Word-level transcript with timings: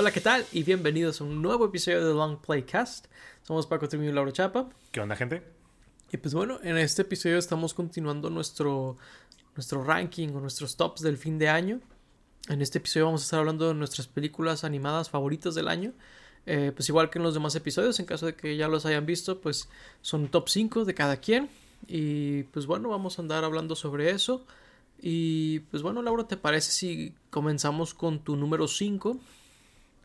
Hola, 0.00 0.12
¿qué 0.12 0.20
tal? 0.20 0.46
Y 0.52 0.62
bienvenidos 0.62 1.20
a 1.20 1.24
un 1.24 1.42
nuevo 1.42 1.64
episodio 1.64 2.06
de 2.06 2.14
Long 2.14 2.38
Playcast. 2.38 3.06
Somos 3.42 3.66
Paco 3.66 3.88
Trimio 3.88 4.10
y 4.10 4.12
Laura 4.12 4.30
Chapa. 4.30 4.68
¿Qué 4.92 5.00
onda, 5.00 5.16
gente? 5.16 5.42
Y 6.12 6.18
pues 6.18 6.34
bueno, 6.34 6.60
en 6.62 6.76
este 6.76 7.02
episodio 7.02 7.36
estamos 7.36 7.74
continuando 7.74 8.30
nuestro, 8.30 8.96
nuestro 9.56 9.82
ranking 9.82 10.28
o 10.28 10.40
nuestros 10.40 10.76
tops 10.76 11.00
del 11.00 11.16
fin 11.16 11.36
de 11.36 11.48
año. 11.48 11.80
En 12.48 12.62
este 12.62 12.78
episodio 12.78 13.06
vamos 13.06 13.22
a 13.22 13.24
estar 13.24 13.40
hablando 13.40 13.66
de 13.66 13.74
nuestras 13.74 14.06
películas 14.06 14.62
animadas 14.62 15.10
favoritas 15.10 15.56
del 15.56 15.66
año. 15.66 15.92
Eh, 16.46 16.70
pues 16.72 16.88
igual 16.88 17.10
que 17.10 17.18
en 17.18 17.24
los 17.24 17.34
demás 17.34 17.56
episodios, 17.56 17.98
en 17.98 18.06
caso 18.06 18.26
de 18.26 18.36
que 18.36 18.56
ya 18.56 18.68
los 18.68 18.86
hayan 18.86 19.04
visto, 19.04 19.40
pues 19.40 19.68
son 20.00 20.28
top 20.28 20.48
5 20.48 20.84
de 20.84 20.94
cada 20.94 21.16
quien. 21.16 21.50
Y 21.88 22.44
pues 22.44 22.66
bueno, 22.66 22.88
vamos 22.90 23.18
a 23.18 23.22
andar 23.22 23.42
hablando 23.42 23.74
sobre 23.74 24.10
eso. 24.10 24.46
Y 25.02 25.58
pues 25.72 25.82
bueno, 25.82 26.02
Laura, 26.02 26.28
¿te 26.28 26.36
parece 26.36 26.70
si 26.70 27.14
comenzamos 27.30 27.94
con 27.94 28.20
tu 28.20 28.36
número 28.36 28.68
5? 28.68 29.18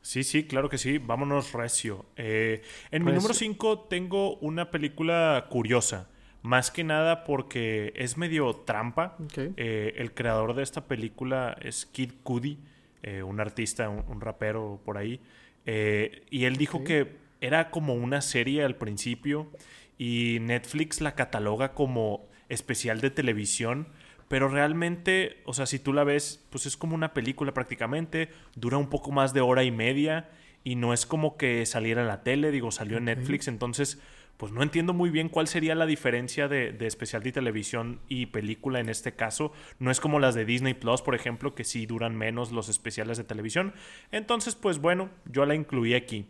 Sí, 0.04 0.24
sí, 0.24 0.44
claro 0.44 0.70
que 0.70 0.78
sí. 0.78 0.98
Vámonos 0.98 1.54
recio. 1.54 2.06
Eh, 2.18 2.62
en 2.92 3.06
mi 3.06 3.14
número 3.14 3.34
5 3.34 3.88
tengo 3.90 4.36
una 4.38 4.70
película 4.70 5.48
curiosa. 5.50 6.10
Más 6.42 6.72
que 6.72 6.84
nada 6.84 7.24
porque 7.24 7.94
es 7.96 8.18
medio 8.18 8.54
trampa. 8.54 9.18
Eh, 9.38 9.94
el 9.96 10.14
creador 10.14 10.56
de 10.56 10.64
esta 10.64 10.88
película 10.88 11.58
es 11.62 11.86
Kid 11.86 12.12
Cudi, 12.22 12.60
eh, 13.02 13.24
un 13.24 13.40
artista, 13.40 13.88
un, 13.88 14.20
rapero 14.20 14.82
por 14.84 14.98
ahí. 14.98 15.22
y 15.66 16.44
él 16.44 16.58
dijo 16.58 16.84
que 16.84 17.16
era 17.40 17.72
como 17.72 17.94
una 17.94 18.22
serie 18.22 18.66
al 18.66 18.76
principio 18.76 19.50
y 19.98 20.40
Netflix 20.42 21.00
la 21.00 21.16
cataloga 21.16 21.74
como 21.74 22.28
especial 22.50 23.00
de 23.00 23.10
televisión 23.10 23.88
pero 24.34 24.48
realmente, 24.48 25.44
o 25.46 25.54
sea, 25.54 25.68
si 25.68 25.78
tú 25.78 25.94
la 25.94 26.04
ves, 26.04 26.44
pues 26.50 26.66
es 26.66 26.76
como 26.76 26.96
una 26.96 27.14
película 27.14 27.54
prácticamente, 27.54 28.30
dura 28.56 28.78
un 28.78 28.90
poco 28.90 29.12
más 29.12 29.32
de 29.32 29.42
hora 29.42 29.64
y 29.64 29.70
media 29.70 30.32
y 30.64 30.74
no 30.74 30.92
es 30.92 31.06
como 31.06 31.38
que 31.38 31.64
saliera 31.68 32.02
en 32.02 32.08
la 32.08 32.24
tele, 32.24 32.50
digo, 32.50 32.72
salió 32.72 32.98
en 32.98 33.06
Netflix, 33.06 33.48
entonces, 33.48 34.02
pues 34.38 34.52
no 34.52 34.64
entiendo 34.64 34.92
muy 34.92 35.12
bien 35.12 35.30
cuál 35.30 35.48
sería 35.48 35.76
la 35.76 35.86
diferencia 35.86 36.48
de, 36.48 36.72
de, 36.72 36.88
especial 36.88 37.22
de 37.22 37.32
televisión 37.32 38.00
y 38.10 38.26
película 38.26 38.80
en 38.80 38.90
este 38.90 39.14
caso. 39.14 39.54
No 39.78 39.92
es 39.92 40.00
como 40.00 40.20
las 40.20 40.34
de 40.34 40.46
Disney 40.46 40.74
Plus, 40.74 41.04
por 41.04 41.14
ejemplo, 41.14 41.54
que 41.54 41.64
sí 41.64 41.86
duran 41.86 42.16
menos 42.16 42.52
los 42.52 42.70
especiales 42.70 43.20
de 43.20 43.26
televisión. 43.26 43.76
Entonces, 44.12 44.56
pues 44.56 44.80
bueno, 44.80 45.12
yo 45.26 45.46
la 45.46 45.54
incluí 45.54 45.94
aquí. 45.94 46.26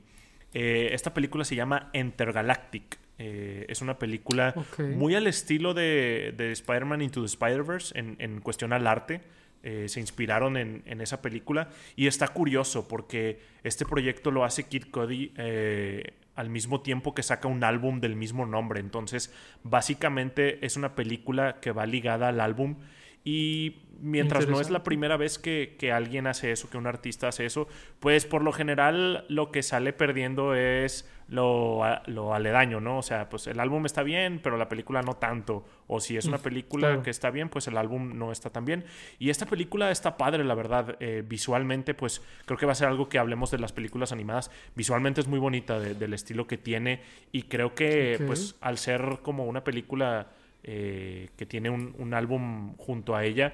Eh, 0.53 0.89
esta 0.91 1.13
película 1.13 1.45
se 1.45 1.55
llama 1.55 1.89
Intergalactic. 1.93 2.99
Eh, 3.25 3.65
es 3.69 3.81
una 3.81 3.97
película 3.97 4.53
muy 4.97 5.15
al 5.15 5.27
estilo 5.27 5.73
de, 5.73 6.35
Spider-Man 6.37 7.01
Into 7.01 7.21
the 7.21 7.27
Spider-Verse 7.27 7.97
en, 7.97 8.41
cuestión 8.41 8.73
al 8.73 8.85
arte. 8.85 9.21
Eh, 9.63 9.85
se 9.87 10.01
inspiraron 10.01 10.57
en, 10.57 11.01
esa 11.01 11.21
película. 11.21 11.69
Y 11.95 12.07
está 12.07 12.27
curioso 12.27 12.85
porque 12.89 13.39
este 13.63 13.85
proyecto 13.85 14.29
lo 14.29 14.43
hace 14.43 14.65
Kid 14.65 14.91
Cudi 14.91 15.31
eh, 15.37 16.15
al 16.35 16.49
mismo 16.49 16.81
tiempo 16.81 17.15
que 17.15 17.23
saca 17.23 17.47
un 17.47 17.63
álbum 17.63 18.01
del 18.01 18.17
mismo 18.17 18.45
nombre. 18.45 18.81
Entonces, 18.81 19.33
básicamente 19.63 20.65
es 20.65 20.75
una 20.75 20.93
película 20.93 21.61
que 21.61 21.71
va 21.71 21.85
ligada 21.85 22.27
al 22.27 22.41
álbum. 22.41 22.75
Y 23.23 23.83
mientras 24.01 24.47
no 24.47 24.59
es 24.59 24.69
la 24.69 24.83
primera 24.83 25.15
vez 25.17 25.39
que, 25.39 25.75
que, 25.79 25.91
alguien 25.91 26.27
hace 26.27 26.51
eso, 26.51 26.69
que 26.69 26.77
un 26.77 26.87
artista 26.87 27.29
hace 27.29 27.45
eso, 27.45 27.67
pues 27.99 28.25
por 28.25 28.43
lo 28.43 28.51
general 28.51 29.25
lo 29.29 29.51
que 29.51 29.63
sale 29.63 29.93
perdiendo 29.93 30.55
es 30.55 31.09
lo, 31.29 31.81
lo, 32.07 32.33
aledaño, 32.33 32.79
¿no? 32.79 32.97
O 32.97 33.01
sea, 33.01 33.29
pues 33.29 33.47
el 33.47 33.59
álbum 33.59 33.85
está 33.85 34.03
bien, 34.03 34.39
pero 34.43 34.57
la 34.57 34.67
película 34.69 35.01
no 35.01 35.15
tanto. 35.15 35.65
O 35.87 35.99
si 35.99 36.17
es 36.17 36.25
una 36.25 36.37
película 36.37 37.01
que 37.01 37.09
está 37.09 37.29
bien, 37.29 37.49
pues 37.49 37.67
el 37.67 37.77
álbum 37.77 38.17
no 38.17 38.31
está 38.31 38.49
tan 38.49 38.65
bien. 38.65 38.85
Y 39.19 39.29
esta 39.29 39.45
película 39.45 39.89
está 39.91 40.17
padre, 40.17 40.43
la 40.43 40.55
verdad. 40.55 40.97
Eh, 40.99 41.23
visualmente, 41.25 41.93
pues 41.93 42.21
creo 42.45 42.57
que 42.57 42.65
va 42.65 42.73
a 42.73 42.75
ser 42.75 42.87
algo 42.87 43.09
que 43.09 43.19
hablemos 43.19 43.51
de 43.51 43.59
las 43.59 43.71
películas 43.71 44.11
animadas. 44.11 44.51
Visualmente 44.75 45.21
es 45.21 45.27
muy 45.27 45.39
bonita 45.39 45.79
del 45.79 46.13
estilo 46.13 46.45
que 46.45 46.57
tiene. 46.57 47.01
Y 47.31 47.43
creo 47.43 47.73
que, 47.73 48.21
pues, 48.25 48.55
al 48.61 48.77
ser 48.77 49.19
como 49.21 49.45
una 49.45 49.63
película 49.63 50.27
eh, 50.63 51.29
que 51.35 51.45
tiene 51.45 51.69
un, 51.69 51.93
un 51.97 52.13
álbum 52.13 52.75
junto 52.77 53.15
a 53.15 53.25
ella, 53.25 53.53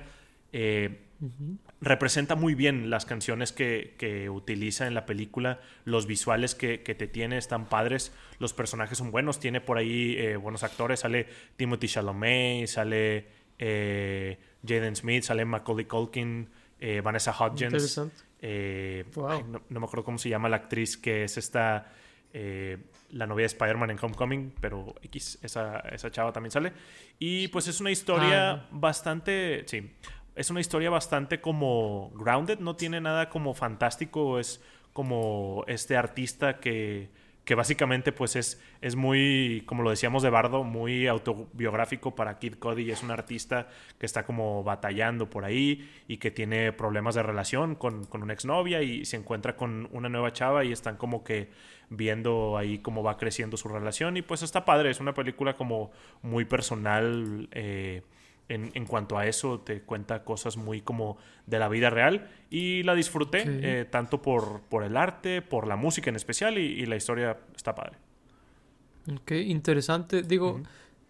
eh, 0.53 0.99
representa 1.81 2.35
muy 2.35 2.55
bien 2.55 2.89
las 2.89 3.05
canciones 3.05 3.51
que, 3.51 4.29
utiliza 4.31 4.87
en 4.87 4.93
la 4.93 5.05
película, 5.05 5.59
los 5.85 6.07
visuales 6.07 6.55
que, 6.55 6.77
te 6.77 7.07
tiene 7.07 7.37
están 7.37 7.67
padres, 7.67 8.13
los 8.39 8.53
personajes 8.53 8.97
son 8.97 9.11
buenos, 9.11 9.39
tiene 9.39 9.59
por 9.59 9.77
ahí 9.77 10.15
eh, 10.17 10.37
buenos 10.37 10.63
actores, 10.63 11.01
sale 11.01 11.27
Timothy 11.57 11.87
Chalamet, 11.87 12.67
sale 12.67 13.27
Jaden 13.59 14.95
Smith, 14.95 15.23
sale 15.23 15.45
Macaulay 15.45 15.85
Culkin, 15.85 16.47
Vanessa 17.03 17.35
Hudgens. 17.37 17.97
no, 17.97 19.63
me 19.67 19.85
acuerdo 19.85 20.03
cómo 20.03 20.17
se 20.17 20.29
llama 20.29 20.47
la 20.47 20.57
actriz 20.57 20.95
que 20.95 21.25
es 21.25 21.37
esta, 21.37 21.91
la 22.33 23.27
novia 23.27 23.43
de 23.43 23.47
Spider-Man 23.47 23.91
en 23.91 23.97
Homecoming, 24.01 24.53
pero 24.61 24.95
X, 25.03 25.39
esa, 25.41 25.79
esa 25.79 26.11
chava 26.11 26.31
también 26.31 26.51
sale. 26.51 26.73
Y 27.17 27.47
pues 27.49 27.67
es 27.67 27.79
una 27.81 27.91
historia 27.91 28.51
ah, 28.51 28.67
bastante, 28.71 29.63
sí, 29.67 29.91
es 30.35 30.49
una 30.49 30.59
historia 30.59 30.89
bastante 30.89 31.41
como 31.41 32.11
grounded, 32.15 32.59
no 32.59 32.75
tiene 32.75 33.01
nada 33.01 33.29
como 33.29 33.53
fantástico, 33.53 34.39
es 34.39 34.61
como 34.93 35.63
este 35.67 35.97
artista 35.97 36.59
que, 36.59 37.09
que 37.49 37.55
básicamente 37.55 38.11
pues 38.11 38.35
es, 38.35 38.61
es 38.79 38.95
muy, 38.95 39.63
como 39.65 39.81
lo 39.81 39.89
decíamos 39.89 40.21
de 40.21 40.29
Bardo, 40.29 40.63
muy 40.63 41.07
autobiográfico 41.07 42.13
para 42.13 42.37
Kid 42.37 42.59
Cody. 42.59 42.91
Es 42.91 43.01
un 43.01 43.09
artista 43.09 43.69
que 43.97 44.05
está 44.05 44.23
como 44.23 44.63
batallando 44.63 45.31
por 45.31 45.45
ahí 45.45 45.89
y 46.07 46.17
que 46.17 46.29
tiene 46.29 46.71
problemas 46.73 47.15
de 47.15 47.23
relación 47.23 47.73
con, 47.73 48.05
con 48.05 48.21
una 48.21 48.33
exnovia 48.33 48.83
y 48.83 49.03
se 49.03 49.17
encuentra 49.17 49.55
con 49.55 49.89
una 49.91 50.09
nueva 50.09 50.31
chava 50.31 50.63
y 50.63 50.71
están 50.71 50.95
como 50.95 51.23
que 51.23 51.49
viendo 51.89 52.55
ahí 52.55 52.77
cómo 52.77 53.01
va 53.01 53.17
creciendo 53.17 53.57
su 53.57 53.67
relación 53.67 54.15
y 54.15 54.21
pues 54.21 54.43
está 54.43 54.63
padre, 54.63 54.91
es 54.91 54.99
una 54.99 55.15
película 55.15 55.55
como 55.55 55.89
muy 56.21 56.45
personal. 56.45 57.49
Eh, 57.51 58.03
en, 58.49 58.85
cuanto 58.85 59.17
a 59.17 59.27
eso, 59.27 59.59
te 59.59 59.81
cuenta 59.81 60.23
cosas 60.23 60.57
muy 60.57 60.81
como 60.81 61.17
de 61.45 61.59
la 61.59 61.69
vida 61.69 61.89
real 61.89 62.29
y 62.49 62.83
la 62.83 62.95
disfruté 62.95 63.43
eh, 63.45 63.85
tanto 63.85 64.21
por, 64.21 64.61
por 64.61 64.83
el 64.83 64.97
arte, 64.97 65.41
por 65.41 65.67
la 65.67 65.75
música 65.75 66.09
en 66.09 66.15
especial 66.15 66.57
y, 66.57 66.85
la 66.85 66.95
historia 66.95 67.37
está 67.55 67.75
padre. 67.75 67.97
Ok, 69.13 69.31
interesante. 69.31 70.23
Digo, 70.23 70.61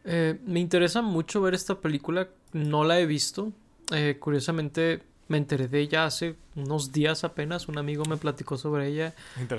eh, 0.04 0.38
me 0.46 0.60
interesa 0.60 1.02
mucho 1.02 1.42
ver 1.42 1.54
esta 1.54 1.80
película, 1.80 2.28
no 2.52 2.84
la 2.84 3.00
he 3.00 3.06
visto. 3.06 3.54
Eh, 3.94 4.18
curiosamente 4.20 5.02
me 5.30 5.38
enteré 5.38 5.68
de 5.68 5.80
ella 5.80 6.06
hace 6.06 6.36
unos 6.56 6.92
días 6.92 7.24
apenas, 7.24 7.68
un 7.70 7.78
amigo 7.78 8.04
me 8.06 8.18
platicó 8.18 8.58
sobre 8.58 8.88
ella 8.88 9.14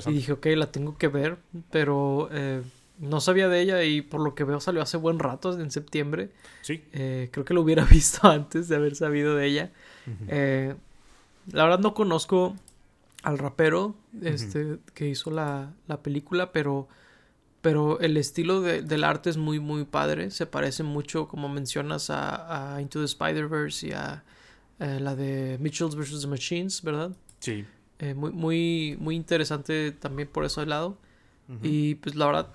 y 0.06 0.12
dije, 0.12 0.32
ok, 0.32 0.46
la 0.56 0.70
tengo 0.70 0.98
que 0.98 1.08
ver, 1.08 1.38
pero 1.70 2.28
no 3.00 3.20
sabía 3.20 3.48
de 3.48 3.60
ella 3.60 3.82
y 3.82 4.02
por 4.02 4.20
lo 4.20 4.34
que 4.34 4.44
veo 4.44 4.60
salió 4.60 4.82
hace 4.82 4.98
buen 4.98 5.18
rato, 5.18 5.58
en 5.58 5.70
septiembre. 5.70 6.30
Sí. 6.60 6.84
Eh, 6.92 7.30
creo 7.32 7.44
que 7.44 7.54
lo 7.54 7.62
hubiera 7.62 7.84
visto 7.90 8.28
antes 8.28 8.68
de 8.68 8.76
haber 8.76 8.94
sabido 8.94 9.34
de 9.34 9.46
ella. 9.46 9.72
Eh, 10.28 10.74
la 11.50 11.64
verdad 11.64 11.78
no 11.78 11.94
conozco 11.94 12.56
al 13.22 13.38
rapero 13.38 13.94
este, 14.22 14.78
que 14.94 15.08
hizo 15.08 15.30
la, 15.30 15.72
película, 16.02 16.52
pero, 16.52 16.88
pero 17.62 18.00
el 18.00 18.16
estilo 18.18 18.60
del 18.60 19.04
arte 19.04 19.30
es 19.30 19.38
muy, 19.38 19.60
muy 19.60 19.84
padre. 19.84 20.30
Se 20.30 20.44
parece 20.44 20.82
mucho, 20.82 21.26
como 21.26 21.48
mencionas, 21.48 22.10
a, 22.10 22.78
Into 22.80 22.98
the 22.98 23.06
Spider-Verse 23.06 23.88
y 23.88 23.92
a 23.92 24.24
eh, 24.78 25.00
la 25.00 25.16
de 25.16 25.56
Mitchells 25.58 25.96
vs. 25.96 26.26
Machines, 26.26 26.82
¿verdad? 26.82 27.12
Sí. 27.38 27.64
muy, 28.14 28.30
muy, 28.32 28.96
muy 29.00 29.16
interesante 29.16 29.92
también 29.92 30.28
por 30.28 30.44
ese 30.44 30.66
lado. 30.66 30.98
Y 31.62 31.96
pues 31.96 32.14
la 32.14 32.26
verdad, 32.26 32.52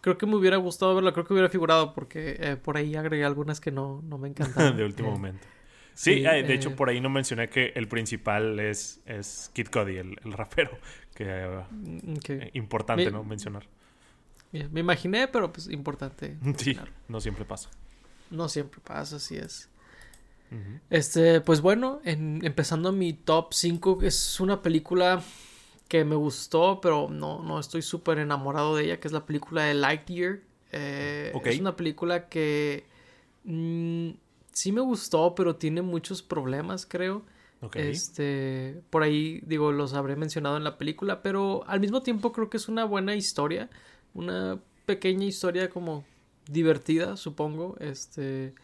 creo 0.00 0.18
que 0.18 0.26
me 0.26 0.36
hubiera 0.36 0.56
gustado 0.56 0.94
verla, 0.94 1.12
creo 1.12 1.24
que 1.24 1.32
hubiera 1.32 1.48
figurado 1.48 1.94
porque 1.94 2.36
eh, 2.38 2.56
por 2.56 2.76
ahí 2.76 2.96
agregué 2.96 3.24
algunas 3.24 3.60
que 3.60 3.70
no, 3.70 4.02
no 4.02 4.18
me 4.18 4.28
encantaron. 4.28 4.76
de 4.76 4.84
último 4.84 5.10
momento. 5.10 5.46
Sí, 5.94 6.20
de 6.20 6.54
hecho 6.54 6.70
eh, 6.70 6.74
por 6.74 6.88
ahí 6.88 7.00
no 7.00 7.10
mencioné 7.10 7.48
que 7.48 7.72
el 7.74 7.88
principal 7.88 8.58
es, 8.58 9.00
es 9.04 9.50
Kid 9.52 9.66
Cody, 9.66 9.98
el, 9.98 10.16
rapero, 10.24 10.78
que 11.14 11.24
mm, 11.70 12.14
eh, 12.28 12.50
importante 12.54 13.10
no 13.10 13.22
mencionar. 13.22 13.66
me 14.52 14.80
imaginé, 14.80 15.28
pero 15.28 15.52
pues 15.52 15.68
importante. 15.68 16.38
Sí, 16.56 16.78
no 17.08 17.20
siempre 17.20 17.44
pasa. 17.44 17.68
No 18.30 18.48
siempre 18.48 18.80
pasa, 18.82 19.16
así 19.16 19.36
es. 19.36 19.68
Este, 20.88 21.40
pues 21.40 21.60
bueno, 21.60 22.00
empezando 22.02 22.90
mi 22.90 23.12
top 23.12 23.52
5, 23.52 24.00
es 24.02 24.40
una 24.40 24.62
película 24.62 25.22
que 25.90 26.04
me 26.04 26.14
gustó, 26.14 26.80
pero 26.80 27.08
no, 27.10 27.42
no 27.42 27.58
estoy 27.58 27.82
súper 27.82 28.18
enamorado 28.20 28.76
de 28.76 28.84
ella, 28.84 29.00
que 29.00 29.08
es 29.08 29.12
la 29.12 29.26
película 29.26 29.64
de 29.64 29.74
Lightyear. 29.74 30.38
Eh, 30.70 31.32
Es 31.50 31.58
una 31.58 31.74
película 31.74 32.28
que 32.28 32.84
mm, 33.42 34.10
sí 34.52 34.70
me 34.70 34.80
gustó, 34.82 35.34
pero 35.34 35.56
tiene 35.56 35.82
muchos 35.82 36.22
problemas, 36.22 36.86
creo. 36.86 37.24
Este, 37.90 38.80
por 38.90 39.02
ahí, 39.02 39.40
digo, 39.46 39.72
los 39.72 39.92
habré 39.94 40.14
mencionado 40.14 40.56
en 40.56 40.62
la 40.64 40.78
película, 40.78 41.22
pero 41.22 41.64
al 41.66 41.80
mismo 41.80 42.02
tiempo 42.02 42.30
creo 42.32 42.48
que 42.50 42.58
es 42.58 42.68
una 42.68 42.84
buena 42.84 43.16
historia, 43.16 43.68
una 44.14 44.60
pequeña 44.86 45.26
historia 45.26 45.70
como 45.70 46.04
divertida, 46.46 47.16
supongo. 47.16 47.76
Este, 47.80 48.54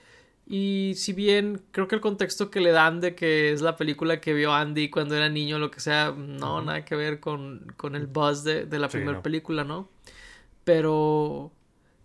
Y 0.48 0.92
si 0.96 1.12
bien 1.12 1.62
creo 1.72 1.88
que 1.88 1.96
el 1.96 2.00
contexto 2.00 2.50
que 2.50 2.60
le 2.60 2.70
dan 2.70 3.00
de 3.00 3.16
que 3.16 3.50
es 3.52 3.62
la 3.62 3.76
película 3.76 4.20
que 4.20 4.32
vio 4.32 4.52
Andy 4.52 4.90
cuando 4.90 5.16
era 5.16 5.28
niño, 5.28 5.58
lo 5.58 5.72
que 5.72 5.80
sea, 5.80 6.12
no, 6.16 6.62
nada 6.62 6.84
que 6.84 6.94
ver 6.94 7.18
con, 7.18 7.72
con 7.76 7.96
el 7.96 8.06
buzz 8.06 8.44
de, 8.44 8.64
de 8.64 8.78
la 8.78 8.88
primera 8.88 9.22
película, 9.22 9.64
¿no? 9.64 9.88
Pero, 10.62 11.52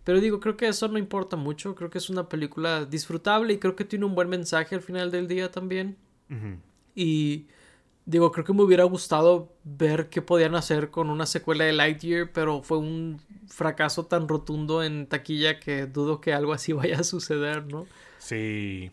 pero 0.04 0.20
digo, 0.20 0.40
creo 0.40 0.56
que 0.56 0.66
eso 0.66 0.88
no 0.88 0.98
importa 0.98 1.36
mucho, 1.36 1.76
creo 1.76 1.90
que 1.90 1.98
es 1.98 2.10
una 2.10 2.28
película 2.28 2.84
disfrutable 2.84 3.54
y 3.54 3.58
creo 3.58 3.76
que 3.76 3.84
tiene 3.84 4.06
un 4.06 4.14
buen 4.16 4.28
mensaje 4.28 4.74
al 4.74 4.82
final 4.82 5.12
del 5.12 5.28
día 5.28 5.50
también. 5.50 5.96
Y 6.94 7.46
digo, 8.06 8.32
creo 8.32 8.44
que 8.44 8.52
me 8.52 8.62
hubiera 8.62 8.84
gustado 8.84 9.52
ver 9.64 10.08
qué 10.08 10.22
podían 10.22 10.54
hacer 10.54 10.90
con 10.90 11.10
una 11.10 11.26
secuela 11.26 11.64
de 11.64 11.72
Lightyear, 11.72 12.32
pero 12.32 12.62
fue 12.62 12.78
un 12.78 13.20
fracaso 13.46 14.06
tan 14.06 14.28
rotundo 14.28 14.82
en 14.82 15.06
taquilla 15.06 15.60
que 15.60 15.86
dudo 15.86 16.20
que 16.20 16.32
algo 16.32 16.52
así 16.52 16.72
vaya 16.72 17.00
a 17.00 17.04
suceder, 17.04 17.66
¿no? 17.66 17.86
Sí. 18.22 18.92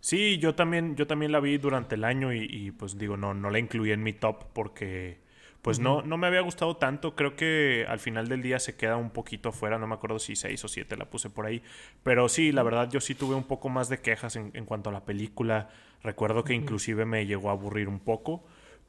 Sí, 0.00 0.38
yo 0.38 0.54
también, 0.54 0.94
yo 0.96 1.06
también 1.06 1.32
la 1.32 1.40
vi 1.40 1.58
durante 1.58 1.94
el 1.94 2.04
año 2.04 2.32
y, 2.32 2.70
pues 2.72 2.98
digo, 2.98 3.16
no, 3.16 3.34
no 3.34 3.50
la 3.50 3.58
incluí 3.58 3.92
en 3.92 4.02
mi 4.02 4.12
top 4.12 4.44
porque 4.52 5.18
pues 5.62 5.78
no, 5.78 6.00
no 6.02 6.16
me 6.16 6.26
había 6.26 6.40
gustado 6.40 6.76
tanto. 6.76 7.14
Creo 7.14 7.36
que 7.36 7.84
al 7.88 7.98
final 7.98 8.28
del 8.28 8.42
día 8.42 8.58
se 8.58 8.76
queda 8.76 8.96
un 8.96 9.10
poquito 9.10 9.50
afuera. 9.50 9.78
No 9.78 9.86
me 9.86 9.94
acuerdo 9.94 10.18
si 10.18 10.36
seis 10.36 10.64
o 10.64 10.68
siete 10.68 10.96
la 10.96 11.04
puse 11.06 11.28
por 11.28 11.46
ahí. 11.46 11.62
Pero 12.02 12.28
sí, 12.28 12.52
la 12.52 12.62
verdad, 12.62 12.88
yo 12.90 13.00
sí 13.00 13.14
tuve 13.14 13.34
un 13.34 13.44
poco 13.44 13.68
más 13.68 13.88
de 13.90 13.98
quejas 13.98 14.36
en, 14.36 14.64
cuanto 14.64 14.88
a 14.88 14.92
la 14.92 15.04
película. 15.04 15.68
Recuerdo 16.02 16.44
que 16.44 16.54
inclusive 16.54 17.04
me 17.04 17.26
llegó 17.26 17.50
a 17.50 17.52
aburrir 17.52 17.88
un 17.88 18.00
poco. 18.00 18.42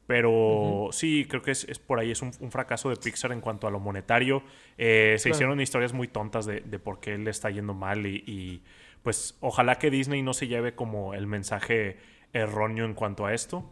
Pero 0.06 0.88
sí, 0.92 1.26
creo 1.28 1.42
que 1.42 1.52
es, 1.52 1.78
por 1.78 1.98
ahí, 1.98 2.10
es 2.10 2.22
un, 2.22 2.32
fracaso 2.50 2.90
de 2.90 2.96
Pixar 2.96 3.32
en 3.32 3.40
cuanto 3.40 3.66
a 3.66 3.70
lo 3.70 3.78
monetario. 3.78 4.42
Eh, 4.78 5.16
se 5.18 5.30
hicieron 5.30 5.60
historias 5.60 5.92
muy 5.92 6.08
tontas 6.08 6.46
de, 6.46 6.60
por 6.78 7.00
qué 7.00 7.16
le 7.18 7.30
está 7.30 7.50
yendo 7.50 7.74
mal 7.74 8.06
y, 8.06 8.62
pues 9.02 9.36
ojalá 9.40 9.78
que 9.78 9.90
Disney 9.90 10.22
no 10.22 10.34
se 10.34 10.48
lleve 10.48 10.74
como 10.74 11.14
el 11.14 11.26
mensaje 11.26 11.98
erróneo 12.32 12.84
en 12.84 12.94
cuanto 12.94 13.26
a 13.26 13.34
esto. 13.34 13.70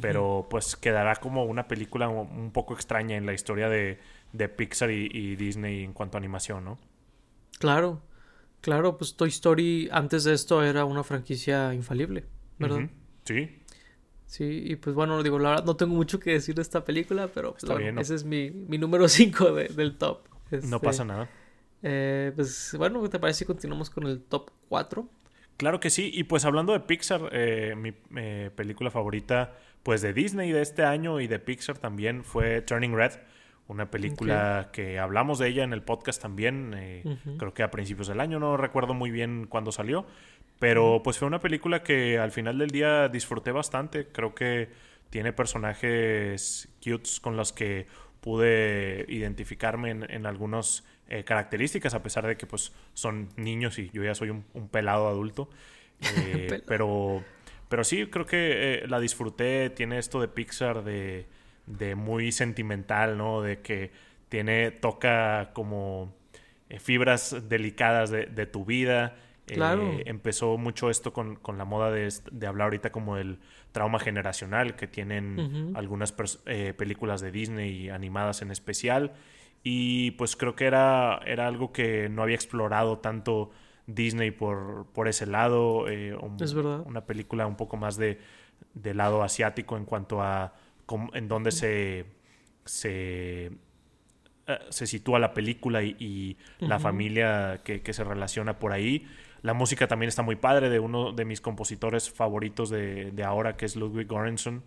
Pero 0.00 0.46
pues 0.48 0.74
quedará 0.74 1.16
como 1.16 1.44
una 1.44 1.68
película 1.68 2.08
un 2.08 2.50
poco 2.50 2.72
extraña 2.72 3.16
en 3.16 3.26
la 3.26 3.34
historia 3.34 3.68
de, 3.68 3.98
Pixar 4.56 4.90
y, 4.90 5.36
Disney 5.36 5.84
en 5.84 5.92
cuanto 5.92 6.16
a 6.16 6.18
animación, 6.18 6.64
¿no? 6.64 6.78
Claro, 7.58 8.00
claro, 8.62 8.96
pues 8.96 9.16
Toy 9.16 9.28
Story 9.28 9.90
antes 9.92 10.24
de 10.24 10.32
esto 10.32 10.62
era 10.62 10.86
una 10.86 11.04
franquicia 11.04 11.74
infalible, 11.74 12.24
¿verdad? 12.58 12.88
Sí. 13.24 13.58
Sí, 14.24 14.62
y 14.64 14.76
pues 14.76 14.96
bueno, 14.96 15.22
digo, 15.22 15.38
la 15.38 15.50
verdad 15.50 15.64
no 15.66 15.76
tengo 15.76 15.94
mucho 15.94 16.18
que 16.18 16.30
decir 16.30 16.54
de 16.54 16.62
esta 16.62 16.86
película, 16.86 17.28
pero 17.28 17.54
pues, 17.54 17.70
ese 17.98 18.14
es 18.14 18.24
mi, 18.24 18.50
número 18.50 19.06
5 19.06 19.52
del 19.52 19.98
top. 19.98 20.26
no 20.50 20.58
este, 20.58 20.78
pasa 20.78 21.04
nada. 21.04 21.28
Eh, 21.82 22.32
pues 22.34 22.74
bueno, 22.78 23.08
¿te 23.08 23.18
parece 23.18 23.40
si 23.40 23.44
continuamos 23.44 23.90
con 23.90 24.06
el 24.06 24.22
top 24.22 24.50
4? 24.68 25.08
Claro 25.56 25.80
que 25.80 25.90
sí, 25.90 26.10
y 26.12 26.24
pues 26.24 26.44
hablando 26.44 26.72
de 26.72 26.80
Pixar, 26.80 27.28
eh, 27.32 27.74
mi 27.76 27.92
eh, 28.16 28.50
película 28.54 28.90
favorita 28.90 29.52
pues 29.82 30.02
de 30.02 30.12
Disney 30.12 30.50
de 30.50 30.62
este 30.62 30.84
año 30.84 31.20
y 31.20 31.26
de 31.26 31.38
Pixar 31.38 31.78
también 31.78 32.24
fue 32.24 32.62
Turning 32.62 32.94
Red, 32.94 33.12
una 33.68 33.90
película 33.90 34.70
que 34.72 34.98
hablamos 34.98 35.38
de 35.38 35.48
ella 35.48 35.62
en 35.62 35.72
el 35.72 35.82
podcast 35.82 36.20
también, 36.20 36.74
eh, 36.76 37.04
creo 37.38 37.54
que 37.54 37.62
a 37.62 37.70
principios 37.70 38.08
del 38.08 38.20
año, 38.20 38.40
no 38.40 38.56
recuerdo 38.56 38.94
muy 38.94 39.10
bien 39.10 39.46
cuándo 39.48 39.70
salió, 39.72 40.04
pero 40.58 41.00
pues 41.04 41.18
fue 41.18 41.28
una 41.28 41.40
película 41.40 41.82
que 41.82 42.18
al 42.18 42.32
final 42.32 42.58
del 42.58 42.70
día 42.70 43.08
disfruté 43.08 43.52
bastante, 43.52 44.08
creo 44.08 44.34
que 44.34 44.68
tiene 45.10 45.32
personajes 45.32 46.68
cutes 46.82 47.20
con 47.20 47.36
los 47.36 47.52
que 47.52 47.86
pude 48.20 49.04
identificarme 49.08 49.90
en, 49.90 50.10
en 50.10 50.26
algunas 50.26 50.84
eh, 51.12 51.24
características, 51.24 51.92
a 51.92 52.02
pesar 52.02 52.26
de 52.26 52.38
que 52.38 52.46
pues 52.46 52.72
son 52.94 53.28
niños 53.36 53.78
y 53.78 53.90
yo 53.90 54.02
ya 54.02 54.14
soy 54.14 54.30
un, 54.30 54.44
pelado 54.70 55.08
adulto, 55.08 55.50
eh, 56.16 56.62
pero 56.66 57.22
pero 57.68 57.84
sí, 57.84 58.06
creo 58.06 58.24
que 58.24 58.36
eh, 58.84 58.88
la 58.88 58.98
disfruté. 58.98 59.68
Tiene 59.68 59.98
esto 59.98 60.22
de 60.22 60.28
Pixar 60.28 60.84
de, 60.84 61.26
de 61.66 61.96
muy 61.96 62.32
sentimental, 62.32 63.18
¿no? 63.18 63.42
De 63.42 63.60
que 63.60 63.90
tiene, 64.30 64.70
toca 64.70 65.50
como 65.52 66.14
fibras 66.78 67.46
delicadas 67.46 68.08
de, 68.08 68.46
tu 68.46 68.64
vida. 68.64 69.16
Claro. 69.44 69.98
Empezó 70.06 70.56
mucho 70.56 70.88
esto 70.88 71.12
con, 71.12 71.38
la 71.58 71.66
moda 71.66 71.90
de, 71.90 72.46
hablar 72.46 72.68
ahorita 72.68 72.90
como 72.90 73.16
del 73.16 73.38
trauma 73.72 73.98
generacional 73.98 74.76
que 74.76 74.86
tienen 74.86 75.72
algunas 75.74 76.12
películas 76.12 77.20
de 77.20 77.32
Disney 77.32 77.90
animadas 77.90 78.40
en 78.40 78.50
especial. 78.50 79.12
Y 79.62 80.12
pues 80.12 80.36
creo 80.36 80.56
que 80.56 80.66
era, 80.66 81.20
era 81.24 81.46
algo 81.46 81.72
que 81.72 82.08
no 82.08 82.22
había 82.22 82.34
explorado 82.34 82.98
tanto 82.98 83.50
Disney 83.86 84.30
por, 84.30 84.86
por 84.92 85.08
ese 85.08 85.26
lado. 85.26 85.88
Eh, 85.88 86.16
es 86.40 86.54
verdad. 86.54 86.80
Una 86.86 87.04
película 87.04 87.46
un 87.46 87.56
poco 87.56 87.76
más 87.76 87.96
de, 87.96 88.18
lado 88.74 89.22
asiático 89.22 89.76
en 89.76 89.84
cuanto 89.84 90.22
a 90.22 90.54
en 91.14 91.28
dónde 91.28 91.52
se, 91.52 92.06
se, 92.64 93.46
eh, 93.46 93.52
se 94.68 94.86
sitúa 94.86 95.18
la 95.18 95.32
película 95.32 95.82
y, 95.82 96.36
la 96.58 96.78
familia 96.78 97.62
que, 97.64 97.92
se 97.92 98.04
relaciona 98.04 98.58
por 98.58 98.72
ahí. 98.72 99.06
La 99.42 99.54
música 99.54 99.88
también 99.88 100.08
está 100.08 100.22
muy 100.22 100.36
padre 100.36 100.70
de 100.70 100.80
uno 100.80 101.12
de 101.12 101.24
mis 101.24 101.40
compositores 101.40 102.10
favoritos 102.10 102.68
de, 102.68 103.10
de 103.10 103.24
ahora, 103.24 103.56
que 103.56 103.64
es 103.64 103.76
Ludwig 103.76 104.08
Göransson 104.08 104.62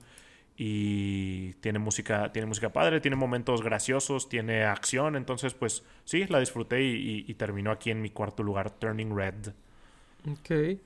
y 0.57 1.53
tiene 1.55 1.79
música, 1.79 2.31
tiene 2.31 2.47
música 2.47 2.71
padre, 2.71 3.01
tiene 3.01 3.17
momentos 3.17 3.61
graciosos, 3.61 4.29
tiene 4.29 4.63
acción, 4.63 5.15
entonces 5.15 5.53
pues 5.53 5.83
sí, 6.05 6.25
la 6.27 6.39
disfruté 6.39 6.83
y, 6.83 7.33
terminó 7.33 7.71
aquí 7.71 7.91
en 7.91 8.01
mi 8.01 8.09
cuarto 8.09 8.43
lugar, 8.43 8.71
Turning 8.71 9.15
Red. 9.15 9.53
Ok, 10.31 10.79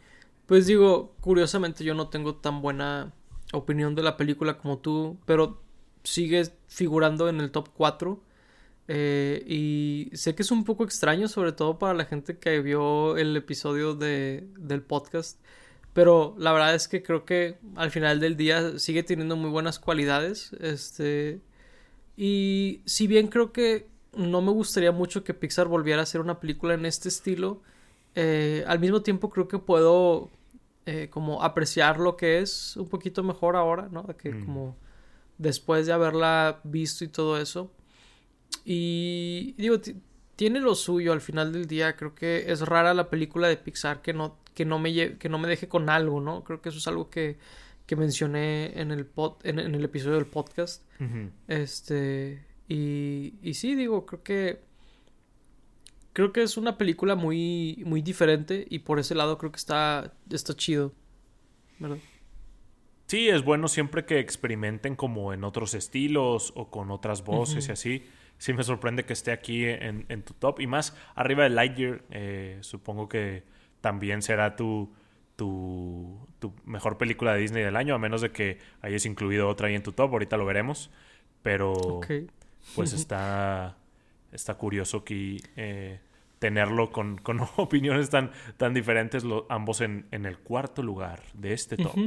pues 0.48 0.66
digo, 0.66 1.13
curiosamente 1.21 1.83
yo 1.83 1.94
no 1.94 2.10
tengo 2.10 2.36
tan 2.36 2.62
buena 2.62 3.13
opinión 3.54 3.94
de 3.95 4.04
la 4.04 4.18
película 4.18 4.57
como 4.57 4.80
tú, 4.80 5.18
pero 5.25 5.62
sigue 6.04 6.44
figurando 6.68 7.30
en 7.30 7.39
el 7.39 7.51
top 7.51 7.69
4. 7.75 8.19
Eh, 8.92 9.44
y 9.45 10.10
sé 10.13 10.33
que 10.33 10.42
es 10.42 10.50
un 10.50 10.63
poco 10.63 10.83
extraño, 10.83 11.27
sobre 11.27 11.51
todo 11.51 11.77
para 11.77 11.94
la 11.94 12.06
gente 12.06 12.39
que 12.39 12.60
vio 12.62 13.18
el 13.18 13.38
episodio 13.38 13.94
de, 13.94 14.48
del 14.57 14.81
podcast. 14.81 15.39
Pero 16.00 16.34
la 16.38 16.54
verdad 16.54 16.75
es 16.75 16.88
que 16.88 17.04
creo 17.04 17.25
que 17.25 17.57
al 17.75 17.92
final 17.92 18.22
del 18.22 18.38
día 18.38 18.80
sigue 18.80 19.04
teniendo 19.04 19.36
muy 19.36 19.50
buenas 19.50 19.80
cualidades. 19.80 20.54
Este. 20.62 21.42
Y 22.16 22.80
si 22.86 23.06
bien 23.06 23.28
creo 23.28 23.51
que 23.51 23.86
no 24.16 24.42
me 24.42 24.51
gustaría 24.51 24.94
mucho 24.94 25.25
que 25.25 25.34
Pixar 25.34 25.68
volviera 25.68 26.00
a 26.00 26.04
hacer 26.04 26.22
una 26.22 26.40
película 26.40 26.74
en 26.74 26.86
este 26.86 27.10
estilo. 27.10 27.62
Eh, 28.16 28.63
al 28.65 28.79
mismo 28.79 29.01
tiempo 29.01 29.29
creo 29.29 29.50
que 29.50 29.60
puedo 29.60 30.29
eh, 30.86 31.10
como 31.10 31.44
apreciar 31.44 32.00
lo 32.00 32.15
que 32.15 32.39
es 32.39 32.77
un 32.77 32.88
poquito 32.88 33.22
mejor 33.22 33.58
ahora, 33.58 33.89
¿no? 33.91 34.08
Que 34.15 34.32
mm. 34.32 34.46
como 34.46 34.77
después 35.38 35.86
de 35.86 35.91
haberla 35.91 36.62
visto 36.63 37.03
y 37.03 37.10
todo 37.10 37.38
eso. 37.38 37.74
Y 38.63 39.53
digo, 39.58 39.75
tiene 40.39 40.62
lo 40.62 40.74
suyo 40.74 41.12
al 41.12 41.19
final 41.19 41.51
del 41.51 41.67
día. 41.67 41.98
Creo 41.98 42.15
que 42.15 42.50
es 42.50 42.62
rara 42.62 42.93
la 42.93 43.10
película 43.10 43.50
de 43.50 43.58
Pixar 43.58 44.01
que 44.01 44.13
no 44.13 44.38
que 44.53 44.63
no 44.63 44.79
me, 44.79 45.17
que 45.17 45.27
no 45.27 45.38
me 45.38 45.50
deje 45.50 45.67
con 45.67 45.89
algo, 45.89 46.22
¿no? 46.22 46.46
Creo 46.46 46.62
que 46.62 46.69
eso 46.69 46.77
es 46.77 46.88
algo 46.88 47.10
que, 47.10 47.38
que 47.86 47.98
mencioné 47.98 48.79
en 48.79 48.91
el, 48.91 49.05
pod, 49.05 49.34
en, 49.43 49.60
el 49.60 49.84
episodio 49.84 50.15
del 50.15 50.27
podcast. 50.27 50.81
Este, 51.50 52.41
y, 52.69 53.34
y 53.41 53.53
sí, 53.53 53.75
digo, 53.75 54.05
creo 54.05 54.24
que 54.24 54.62
creo 56.13 56.31
que 56.31 56.41
es 56.41 56.55
una 56.55 56.77
película 56.77 57.15
muy, 57.15 57.84
muy 57.86 58.01
diferente 58.01 58.65
y 58.69 58.79
por 58.79 58.98
ese 58.98 59.15
lado 59.15 59.38
creo 59.38 59.51
que 59.51 59.60
está, 59.60 60.13
está 60.29 60.55
chido, 60.55 60.93
¿verdad? 61.79 61.98
Sí, 63.08 63.27
es 63.27 63.43
bueno 63.43 63.67
siempre 63.67 64.05
que 64.05 64.19
experimenten 64.19 64.96
como 64.96 65.34
en 65.34 65.43
otros 65.43 65.74
estilos 65.74 66.53
o 66.55 66.69
con 66.69 66.91
otras 66.91 67.25
voces 67.25 67.67
y 67.67 67.72
así. 67.74 68.03
Sí 68.39 68.53
me 68.53 68.63
sorprende 68.63 69.05
que 69.05 69.13
esté 69.13 69.31
aquí 69.31 69.65
en, 69.65 70.05
en, 70.08 70.24
tu 70.24 70.34
top 70.34 70.62
y 70.62 70.67
más 70.67 70.96
arriba 71.13 71.43
de 71.43 71.50
Lightyear. 71.50 72.01
Eh, 72.10 72.58
supongo 72.62 73.10
que 73.10 73.43
también 73.81 74.22
será 74.22 74.55
tu, 74.55 74.91
tu, 75.36 76.17
mejor 76.65 76.98
película 76.98 77.34
de 77.34 77.41
Disney 77.41 77.63
del 77.63 77.75
año, 77.75 77.96
a 77.96 78.00
menos 78.00 78.22
de 78.22 78.31
que 78.31 78.58
hayas 78.81 79.05
incluido 79.05 79.50
otra 79.50 79.67
ahí 79.67 79.75
en 79.75 79.84
tu 79.84 79.91
top, 79.91 80.12
ahorita 80.13 80.38
lo 80.38 80.46
veremos. 80.46 80.89
Pero 81.41 82.00
pues 82.75 82.93
está, 82.93 83.77
está 84.31 84.53
curioso 84.55 85.03
que 85.03 85.41
eh, 85.58 86.00
tenerlo 86.39 86.91
con, 86.91 87.19
opiniones 87.58 88.10
tan, 88.10 88.31
tan 88.55 88.74
diferentes, 88.74 89.24
ambos 89.50 89.81
en, 89.81 90.08
el 90.12 90.38
cuarto 90.39 90.81
lugar 90.81 91.24
de 91.34 91.53
este 91.53 91.75
top. 91.75 91.98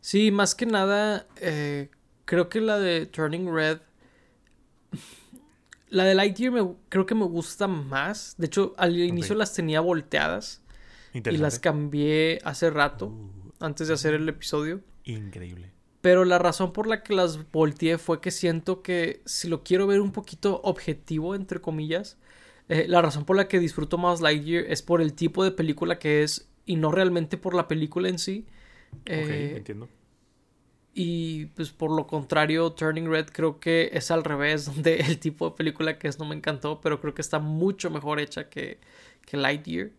Sí, 0.00 0.30
más 0.30 0.54
que 0.54 0.64
nada, 0.64 1.26
eh, 1.40 1.90
creo 2.24 2.48
que 2.48 2.60
la 2.62 2.78
de 2.78 3.06
Turning 3.06 3.52
Red 3.52 3.80
la 5.90 6.04
de 6.04 6.14
Lightyear 6.14 6.52
me, 6.52 6.74
creo 6.88 7.06
que 7.06 7.14
me 7.14 7.24
gusta 7.24 7.66
más. 7.68 8.34
De 8.38 8.46
hecho, 8.46 8.74
al 8.76 8.96
inicio 8.96 9.34
las 9.34 9.54
tenía 9.54 9.80
volteadas. 9.80 10.62
Y 11.14 11.36
las 11.38 11.58
cambié 11.58 12.38
hace 12.44 12.70
rato, 12.70 13.06
uh, 13.06 13.52
antes 13.60 13.88
de 13.88 13.94
hacer 13.94 14.14
el 14.14 14.28
episodio. 14.28 14.82
Increíble. 15.04 15.72
Pero 16.00 16.24
la 16.24 16.38
razón 16.38 16.72
por 16.72 16.86
la 16.86 17.02
que 17.02 17.14
las 17.14 17.50
volteé 17.50 17.98
fue 17.98 18.20
que 18.20 18.30
siento 18.30 18.82
que 18.82 19.20
si 19.24 19.48
lo 19.48 19.64
quiero 19.64 19.86
ver 19.86 20.00
un 20.00 20.12
poquito 20.12 20.60
objetivo, 20.62 21.34
entre 21.34 21.60
comillas, 21.60 22.18
eh, 22.68 22.86
la 22.86 23.02
razón 23.02 23.24
por 23.24 23.36
la 23.36 23.48
que 23.48 23.58
disfruto 23.58 23.98
más 23.98 24.20
Lightyear 24.20 24.66
es 24.68 24.82
por 24.82 25.00
el 25.00 25.14
tipo 25.14 25.42
de 25.42 25.50
película 25.50 25.98
que 25.98 26.22
es 26.22 26.48
y 26.66 26.76
no 26.76 26.92
realmente 26.92 27.36
por 27.36 27.54
la 27.54 27.66
película 27.66 28.08
en 28.08 28.18
sí. 28.18 28.46
ok, 28.92 29.06
eh, 29.06 29.54
entiendo. 29.56 29.88
Y 30.94 31.46
pues 31.46 31.70
por 31.70 31.90
lo 31.90 32.06
contrario, 32.06 32.72
Turning 32.72 33.08
Red 33.10 33.26
creo 33.32 33.60
que 33.60 33.90
es 33.92 34.10
al 34.10 34.24
revés, 34.24 34.64
donde 34.74 34.96
el 34.96 35.18
tipo 35.18 35.50
de 35.50 35.56
película 35.56 35.98
que 35.98 36.08
es 36.08 36.18
no 36.18 36.24
me 36.24 36.34
encantó, 36.34 36.80
pero 36.80 37.00
creo 37.00 37.14
que 37.14 37.22
está 37.22 37.38
mucho 37.38 37.90
mejor 37.90 38.20
hecha 38.20 38.48
que, 38.48 38.78
que 39.24 39.36
Lightyear. 39.36 39.90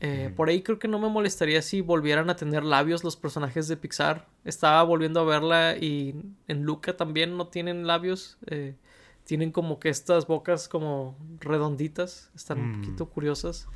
Eh, 0.00 0.30
por 0.34 0.48
ahí 0.48 0.60
creo 0.62 0.78
que 0.78 0.88
no 0.88 0.98
me 0.98 1.08
molestaría 1.08 1.62
si 1.62 1.80
volvieran 1.80 2.28
a 2.28 2.36
tener 2.36 2.62
labios 2.62 3.04
los 3.04 3.16
personajes 3.16 3.68
de 3.68 3.76
Pixar. 3.76 4.26
Estaba 4.44 4.82
volviendo 4.82 5.20
a 5.20 5.24
verla 5.24 5.76
y 5.76 6.14
en 6.46 6.64
Luca 6.64 6.96
también 6.96 7.36
no 7.38 7.46
tienen 7.48 7.86
labios. 7.86 8.36
Eh, 8.46 8.74
tienen 9.24 9.50
como 9.50 9.80
que 9.80 9.88
estas 9.88 10.26
bocas 10.26 10.68
como 10.68 11.16
redonditas. 11.40 12.30
Están 12.34 12.60
un 12.60 12.70
mm. 12.70 12.80
poquito 12.80 13.06
curiosas. 13.08 13.66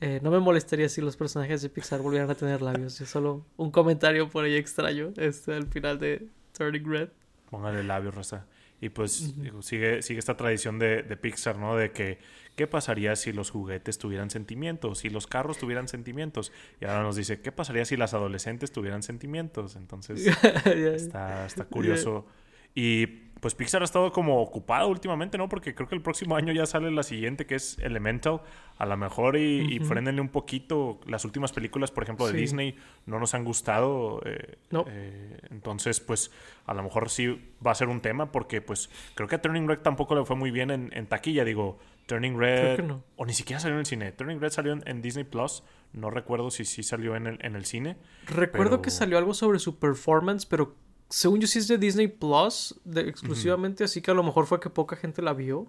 Eh, 0.00 0.20
no 0.22 0.30
me 0.30 0.38
molestaría 0.38 0.88
si 0.88 1.00
los 1.00 1.16
personajes 1.16 1.62
de 1.62 1.70
Pixar 1.70 2.00
volvieran 2.00 2.30
a 2.30 2.34
tener 2.34 2.60
labios. 2.60 3.00
Es 3.00 3.08
solo 3.08 3.46
un 3.56 3.70
comentario 3.70 4.28
por 4.28 4.44
ahí 4.44 4.54
extraño. 4.54 5.12
Este 5.16 5.54
al 5.54 5.66
final 5.66 5.98
de 5.98 6.28
Turning 6.52 6.84
Red. 6.84 7.08
Póngale 7.50 7.82
labios, 7.82 8.14
Rosa. 8.14 8.46
Y 8.78 8.90
pues 8.90 9.32
sigue, 9.62 10.02
sigue 10.02 10.18
esta 10.18 10.36
tradición 10.36 10.78
de, 10.78 11.02
de, 11.02 11.16
Pixar, 11.16 11.56
¿no? 11.56 11.76
De 11.76 11.92
que, 11.92 12.18
¿qué 12.56 12.66
pasaría 12.66 13.16
si 13.16 13.32
los 13.32 13.50
juguetes 13.50 13.96
tuvieran 13.96 14.28
sentimientos? 14.28 14.98
Si 14.98 15.08
los 15.08 15.26
carros 15.26 15.56
tuvieran 15.56 15.88
sentimientos. 15.88 16.52
Y 16.80 16.84
ahora 16.84 17.02
nos 17.02 17.16
dice, 17.16 17.40
¿qué 17.40 17.52
pasaría 17.52 17.86
si 17.86 17.96
las 17.96 18.12
adolescentes 18.12 18.72
tuvieran 18.72 19.02
sentimientos? 19.02 19.76
Entonces, 19.76 20.26
está, 20.66 21.46
está 21.46 21.64
curioso. 21.64 22.26
Y 22.74 23.25
pues 23.40 23.54
Pixar 23.54 23.82
ha 23.82 23.84
estado 23.84 24.12
como 24.12 24.40
ocupado 24.40 24.88
últimamente, 24.88 25.36
¿no? 25.36 25.48
Porque 25.48 25.74
creo 25.74 25.88
que 25.88 25.94
el 25.94 26.00
próximo 26.00 26.36
año 26.36 26.52
ya 26.52 26.64
sale 26.64 26.90
la 26.90 27.02
siguiente, 27.02 27.46
que 27.46 27.56
es 27.56 27.78
Elemental. 27.78 28.40
A 28.78 28.86
lo 28.86 28.96
mejor 28.96 29.36
y, 29.36 29.78
frenenle 29.80 30.20
un 30.20 30.28
poquito. 30.28 31.00
Las 31.06 31.24
últimas 31.24 31.52
películas, 31.52 31.90
por 31.90 32.02
ejemplo, 32.02 32.26
de 32.26 32.32
Disney 32.32 32.76
no 33.04 33.18
nos 33.18 33.34
han 33.34 33.44
gustado. 33.44 34.20
Eh, 34.24 34.56
eh, 34.86 35.38
entonces, 35.50 36.00
pues 36.00 36.30
a 36.66 36.74
lo 36.74 36.82
mejor 36.82 37.10
sí 37.10 37.52
va 37.64 37.72
a 37.72 37.74
ser 37.74 37.88
un 37.88 38.00
tema 38.00 38.32
porque 38.32 38.60
pues 38.60 38.90
creo 39.14 39.28
que 39.28 39.36
a 39.36 39.42
Turning 39.42 39.68
Red 39.68 39.78
tampoco 39.78 40.14
le 40.14 40.24
fue 40.24 40.36
muy 40.36 40.50
bien 40.50 40.70
en, 40.70 41.06
taquilla. 41.06 41.44
Digo, 41.44 41.78
Turning 42.06 42.38
Red... 42.38 42.80
O 43.16 43.26
ni 43.26 43.32
siquiera 43.32 43.60
salió 43.60 43.76
en 43.76 43.80
el 43.80 43.86
cine. 43.86 44.12
Turning 44.12 44.40
Red 44.40 44.50
salió 44.50 44.78
en, 44.84 45.02
Disney 45.02 45.24
Plus. 45.24 45.62
No 45.92 46.10
recuerdo 46.10 46.50
si 46.50 46.64
sí 46.64 46.82
salió 46.82 47.16
en 47.16 47.26
el, 47.26 47.38
en 47.42 47.54
el 47.54 47.64
cine. 47.64 47.96
Recuerdo 48.26 48.82
que 48.82 48.90
salió 48.90 49.18
algo 49.18 49.34
sobre 49.34 49.58
su 49.58 49.78
performance, 49.78 50.44
pero 50.46 50.74
según 51.08 51.40
yo 51.40 51.46
sí 51.46 51.58
es 51.58 51.68
de 51.68 51.78
Disney 51.78 52.08
Plus 52.08 52.78
exclusivamente, 52.94 53.84
así 53.84 54.02
que 54.02 54.10
a 54.10 54.14
lo 54.14 54.22
mejor 54.22 54.46
fue 54.46 54.60
que 54.60 54.70
poca 54.70 54.96
gente 54.96 55.22
la 55.22 55.32
vio. 55.32 55.66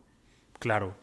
Claro. 0.60 0.96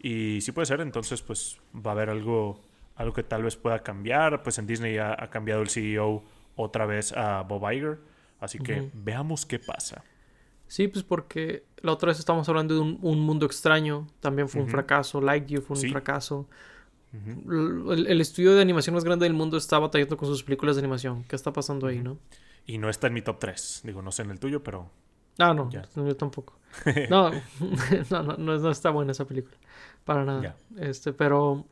Y 0.00 0.40
sí 0.42 0.52
puede 0.52 0.66
ser, 0.66 0.80
entonces 0.80 1.22
pues 1.22 1.58
va 1.74 1.92
a 1.92 1.94
haber 1.94 2.10
algo, 2.10 2.60
algo 2.96 3.12
que 3.12 3.22
tal 3.22 3.42
vez 3.42 3.56
pueda 3.56 3.82
cambiar. 3.82 4.42
Pues 4.42 4.58
en 4.58 4.66
Disney 4.66 4.94
ya 4.94 5.16
ha 5.18 5.30
cambiado 5.30 5.62
el 5.62 5.70
CEO 5.70 6.22
otra 6.56 6.86
vez 6.86 7.12
a 7.12 7.42
Bob 7.42 7.70
Iger. 7.70 7.98
Así 8.40 8.58
que 8.58 8.90
veamos 8.94 9.46
qué 9.46 9.58
pasa. 9.58 10.04
Sí, 10.68 10.86
pues 10.86 11.02
porque 11.02 11.64
la 11.78 11.92
otra 11.92 12.08
vez 12.08 12.18
estamos 12.18 12.48
hablando 12.48 12.74
de 12.74 12.80
un, 12.80 13.20
mundo 13.20 13.46
extraño. 13.46 14.06
También 14.20 14.48
fue 14.48 14.60
un 14.60 14.68
fracaso. 14.68 15.20
Like 15.20 15.60
fue 15.62 15.76
un 15.76 15.90
fracaso. 15.90 16.46
el, 17.12 18.06
el, 18.06 18.20
estudio 18.20 18.54
de 18.54 18.60
animación 18.60 18.94
más 18.94 19.02
grande 19.02 19.24
del 19.24 19.32
mundo 19.32 19.56
está 19.56 19.78
batallando 19.78 20.16
con 20.16 20.28
sus 20.28 20.44
películas 20.44 20.76
de 20.76 20.80
animación. 20.80 21.24
¿Qué 21.24 21.34
está 21.34 21.52
pasando 21.52 21.86
ahí, 21.86 21.98
no? 21.98 22.18
Y 22.68 22.76
no 22.76 22.90
está 22.90 23.06
en 23.06 23.14
mi 23.14 23.22
top 23.22 23.38
3. 23.40 23.80
Digo, 23.84 24.02
no 24.02 24.12
sé 24.12 24.22
en 24.22 24.30
el 24.30 24.38
tuyo, 24.38 24.62
pero. 24.62 24.90
Ah, 25.38 25.54
no, 25.54 25.70
yo 25.70 26.16
tampoco. 26.16 26.58
no, 27.10 27.30
no, 28.10 28.22
no, 28.22 28.58
no, 28.58 28.70
está 28.70 28.90
buena 28.90 29.12
esa 29.12 29.26
película. 29.26 29.56
Para 30.04 30.24
nada. 30.24 30.54
Este, 30.76 31.12
pero. 31.12 31.64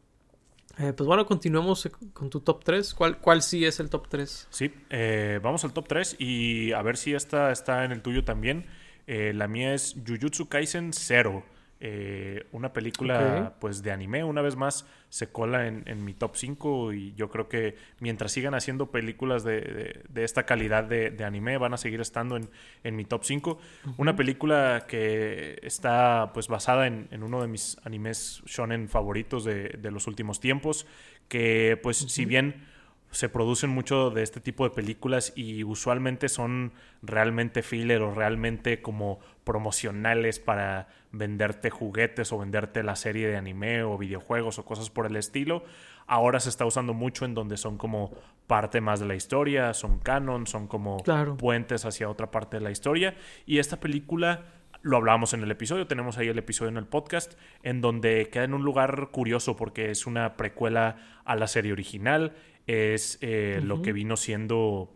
Eh, 0.78 0.94
pues 0.94 1.06
bueno, 1.06 1.26
continuemos 1.26 1.88
con 2.14 2.30
tu 2.30 2.40
top 2.40 2.64
3. 2.64 2.94
¿Cuál, 2.94 3.18
¿Cuál 3.18 3.42
sí 3.42 3.64
es 3.64 3.78
el 3.78 3.90
top 3.90 4.08
3? 4.08 4.48
Sí, 4.50 4.72
eh, 4.88 5.38
vamos 5.42 5.64
al 5.64 5.72
top 5.72 5.86
3 5.86 6.16
y 6.18 6.72
a 6.72 6.82
ver 6.82 6.96
si 6.96 7.14
esta 7.14 7.52
está 7.52 7.84
en 7.84 7.92
el 7.92 8.00
tuyo 8.00 8.24
también. 8.24 8.66
Eh, 9.06 9.32
la 9.34 9.48
mía 9.48 9.74
es 9.74 9.96
Jujutsu 10.06 10.48
Kaisen 10.48 10.92
0. 10.94 11.44
Eh, 11.78 12.46
una 12.52 12.72
película 12.72 13.56
pues 13.60 13.82
de 13.82 13.92
anime. 13.92 14.24
Una 14.24 14.40
vez 14.40 14.56
más 14.56 14.86
se 15.10 15.28
cola 15.28 15.66
en, 15.66 16.04
mi 16.04 16.14
top 16.14 16.34
5 16.34 16.94
y 16.94 17.14
yo 17.14 17.28
creo 17.28 17.48
que 17.48 17.76
mientras 18.00 18.32
sigan 18.32 18.54
haciendo 18.54 18.90
películas 18.90 19.44
de, 19.44 20.02
esta 20.14 20.44
calidad 20.44 20.84
de, 20.84 21.24
anime 21.24 21.58
van 21.58 21.74
a 21.74 21.76
seguir 21.76 22.00
estando 22.00 22.38
en, 22.82 22.96
mi 22.96 23.04
top 23.04 23.24
5 23.24 23.58
una 23.98 24.16
película 24.16 24.86
que 24.88 25.58
está 25.62 26.30
pues 26.32 26.48
basada 26.48 26.86
en, 26.86 27.22
uno 27.22 27.42
de 27.42 27.48
mis 27.48 27.76
animes 27.84 28.42
shonen 28.46 28.88
favoritos 28.88 29.44
de, 29.44 29.90
los 29.90 30.06
últimos 30.06 30.40
tiempos 30.40 30.86
que 31.28 31.78
pues 31.82 31.98
si 31.98 32.24
bien 32.24 32.66
se 33.10 33.28
producen 33.28 33.70
mucho 33.70 34.10
de 34.10 34.22
este 34.22 34.40
tipo 34.40 34.64
de 34.64 34.70
películas 34.70 35.32
y 35.36 35.64
usualmente 35.64 36.28
son 36.28 36.72
realmente 37.02 37.62
filler 37.62 38.02
o 38.02 38.14
realmente 38.14 38.82
como 38.82 39.20
promocionales 39.44 40.38
para 40.38 40.88
venderte 41.12 41.70
juguetes 41.70 42.32
o 42.32 42.38
venderte 42.38 42.82
la 42.82 42.96
serie 42.96 43.28
de 43.28 43.36
anime 43.36 43.82
o 43.84 43.96
videojuegos 43.96 44.58
o 44.58 44.64
cosas 44.64 44.90
por 44.90 45.06
el 45.06 45.16
estilo. 45.16 45.64
Ahora 46.06 46.40
se 46.40 46.50
está 46.50 46.66
usando 46.66 46.94
mucho 46.94 47.24
en 47.24 47.34
donde 47.34 47.56
son 47.56 47.78
como 47.78 48.12
parte 48.46 48.80
más 48.80 49.00
de 49.00 49.06
la 49.06 49.14
historia, 49.14 49.72
son 49.72 49.98
canon, 49.98 50.46
son 50.46 50.68
como 50.68 50.98
puentes 51.38 51.84
hacia 51.84 52.08
otra 52.08 52.30
parte 52.30 52.58
de 52.58 52.62
la 52.62 52.70
historia. 52.70 53.16
Y 53.46 53.58
esta 53.58 53.80
película 53.80 54.44
lo 54.82 54.96
hablábamos 54.98 55.34
en 55.34 55.42
el 55.42 55.50
episodio, 55.50 55.88
tenemos 55.88 56.16
ahí 56.16 56.28
el 56.28 56.38
episodio 56.38 56.70
en 56.70 56.76
el 56.76 56.86
podcast, 56.86 57.34
en 57.64 57.80
donde 57.80 58.28
queda 58.30 58.44
en 58.44 58.54
un 58.54 58.62
lugar 58.62 59.08
curioso 59.10 59.56
porque 59.56 59.90
es 59.90 60.06
una 60.06 60.36
precuela 60.36 60.96
a 61.24 61.34
la 61.34 61.48
serie 61.48 61.72
original, 61.72 62.34
es 62.66 63.18
eh, 63.20 63.60
lo 63.62 63.82
que 63.82 63.92
vino 63.92 64.16
siendo 64.16 64.92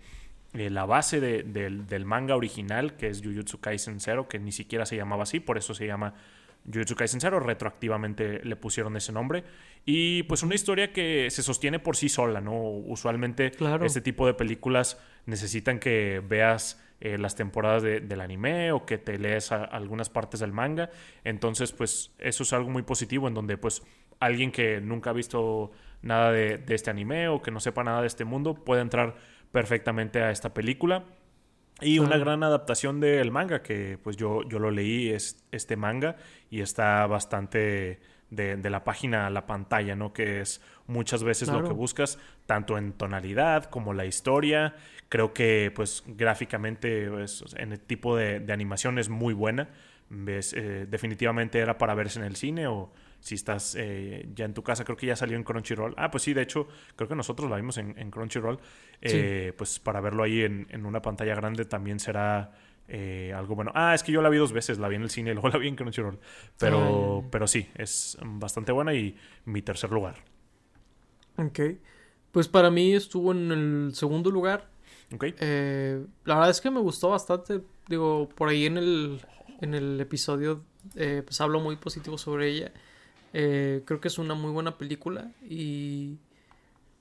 eh, 0.52 0.70
la 0.70 0.84
base 0.84 1.20
del, 1.20 2.04
manga 2.04 2.34
original, 2.34 2.96
que 2.96 3.08
es 3.08 3.22
Jujutsu 3.22 3.60
Kaisen 3.60 4.00
Zero, 4.00 4.28
que 4.28 4.38
ni 4.38 4.52
siquiera 4.52 4.84
se 4.84 4.96
llamaba 4.96 5.22
así, 5.22 5.38
por 5.38 5.56
eso 5.58 5.74
se 5.74 5.86
llama 5.86 6.14
Jujutsu 6.66 6.96
Kaisen 6.96 7.20
Zero, 7.20 7.38
retroactivamente 7.38 8.44
le 8.44 8.56
pusieron 8.56 8.96
ese 8.96 9.12
nombre. 9.12 9.44
Y 9.86 10.24
pues 10.24 10.42
una 10.42 10.54
historia 10.54 10.92
que 10.92 11.28
se 11.30 11.42
sostiene 11.42 11.78
por 11.78 11.96
sí 11.96 12.08
sola, 12.08 12.40
¿no? 12.40 12.60
Usualmente 12.60 13.52
este 13.84 14.00
tipo 14.00 14.26
de 14.26 14.34
películas 14.34 14.98
necesitan 15.26 15.78
que 15.78 16.20
veas 16.26 16.82
eh, 17.00 17.16
las 17.16 17.34
temporadas 17.34 17.82
del 17.82 18.20
anime 18.20 18.72
o 18.72 18.84
que 18.84 18.98
te 18.98 19.18
lees 19.18 19.52
algunas 19.52 20.10
partes 20.10 20.40
del 20.40 20.52
manga. 20.52 20.90
Entonces, 21.24 21.72
pues 21.72 22.12
eso 22.18 22.42
es 22.42 22.52
algo 22.52 22.70
muy 22.70 22.82
positivo 22.82 23.26
en 23.28 23.34
donde 23.34 23.56
pues 23.56 23.82
alguien 24.18 24.52
que 24.52 24.80
nunca 24.82 25.10
ha 25.10 25.12
visto 25.14 25.70
nada 26.02 26.32
de, 26.32 26.62
este 26.68 26.90
anime 26.90 27.28
o 27.28 27.42
que 27.42 27.50
no 27.50 27.60
sepa 27.60 27.84
nada 27.84 28.00
de 28.00 28.06
este 28.06 28.24
mundo 28.24 28.54
puede 28.54 28.82
entrar 28.82 29.16
perfectamente 29.52 30.22
a 30.22 30.30
esta 30.30 30.54
película. 30.54 31.04
Y 31.80 31.98
una 31.98 32.18
gran 32.18 32.42
adaptación 32.42 33.00
del 33.00 33.30
manga, 33.30 33.62
que 33.62 33.98
pues 34.02 34.16
yo, 34.16 34.42
yo 34.46 34.58
lo 34.58 34.70
leí, 34.70 35.08
es 35.08 35.46
este 35.50 35.76
manga, 35.76 36.16
y 36.50 36.60
está 36.60 37.06
bastante 37.06 38.00
de, 38.30 38.70
la 38.70 38.84
página 38.84 39.26
a 39.26 39.30
la 39.30 39.46
pantalla, 39.46 39.96
¿no? 39.96 40.12
Que 40.12 40.40
es 40.40 40.60
muchas 40.86 41.24
veces 41.24 41.48
lo 41.48 41.64
que 41.64 41.72
buscas, 41.72 42.18
tanto 42.46 42.78
en 42.78 42.92
tonalidad 42.92 43.64
como 43.64 43.92
la 43.92 44.06
historia. 44.06 44.74
Creo 45.08 45.32
que 45.32 45.72
pues 45.74 46.04
gráficamente 46.06 47.10
pues, 47.10 47.44
en 47.56 47.72
el 47.72 47.80
tipo 47.80 48.16
de, 48.16 48.44
animación 48.52 48.98
es 48.98 49.08
muy 49.08 49.34
buena. 49.34 49.68
¿Ves? 50.08 50.54
Eh, 50.54 50.86
definitivamente 50.88 51.60
era 51.60 51.78
para 51.78 51.94
verse 51.94 52.18
en 52.18 52.24
el 52.24 52.34
cine 52.34 52.66
o 52.66 52.92
si 53.20 53.34
estás 53.34 53.76
eh, 53.78 54.28
ya 54.34 54.46
en 54.46 54.54
tu 54.54 54.62
casa, 54.62 54.84
creo 54.84 54.96
que 54.96 55.06
ya 55.06 55.16
salió 55.16 55.36
en 55.36 55.44
Crunchyroll. 55.44 55.94
Ah, 55.96 56.10
pues 56.10 56.24
sí, 56.24 56.32
de 56.32 56.42
hecho, 56.42 56.66
creo 56.96 57.08
que 57.08 57.14
nosotros 57.14 57.50
la 57.50 57.56
vimos 57.56 57.76
en, 57.78 58.10
Crunchyroll. 58.10 58.58
Eh, 59.02 59.52
pues 59.56 59.78
para 59.78 60.00
verlo 60.00 60.22
ahí 60.22 60.42
en, 60.42 60.86
una 60.86 61.02
pantalla 61.02 61.34
grande 61.34 61.64
también 61.66 62.00
será 62.00 62.52
eh, 62.88 63.32
algo 63.36 63.54
bueno. 63.54 63.72
Ah, 63.74 63.94
es 63.94 64.02
que 64.02 64.10
yo 64.10 64.22
la 64.22 64.30
vi 64.30 64.38
dos 64.38 64.52
veces, 64.52 64.78
la 64.78 64.88
vi 64.88 64.96
en 64.96 65.02
el 65.02 65.10
cine 65.10 65.30
y 65.30 65.34
luego 65.34 65.48
la 65.50 65.58
vi 65.58 65.68
en 65.68 65.76
Crunchyroll. 65.76 66.18
Pero, 66.58 67.24
pero 67.30 67.46
sí, 67.46 67.68
es 67.76 68.18
bastante 68.22 68.72
buena 68.72 68.94
y 68.94 69.16
mi 69.44 69.62
tercer 69.62 69.90
lugar. 69.90 70.16
Ok. 71.36 71.60
Pues 72.32 72.48
para 72.48 72.70
mí 72.70 72.94
estuvo 72.94 73.32
en 73.32 73.52
el 73.52 73.94
segundo 73.94 74.30
lugar. 74.30 74.68
Ok. 75.12 75.24
la 75.40 76.34
verdad 76.34 76.50
es 76.50 76.60
que 76.60 76.70
me 76.70 76.80
gustó 76.80 77.10
bastante. 77.10 77.60
Digo, 77.88 78.28
por 78.30 78.48
ahí 78.48 78.64
en 78.64 78.78
el, 78.78 79.20
en 79.60 79.74
el 79.74 80.00
episodio 80.00 80.64
pues 80.94 81.38
hablo 81.42 81.60
muy 81.60 81.76
positivo 81.76 82.16
sobre 82.16 82.48
ella. 82.48 82.72
Eh, 83.32 83.82
creo 83.84 84.00
que 84.00 84.08
es 84.08 84.18
una 84.18 84.34
muy 84.34 84.50
buena 84.50 84.76
película 84.76 85.30
y, 85.48 86.18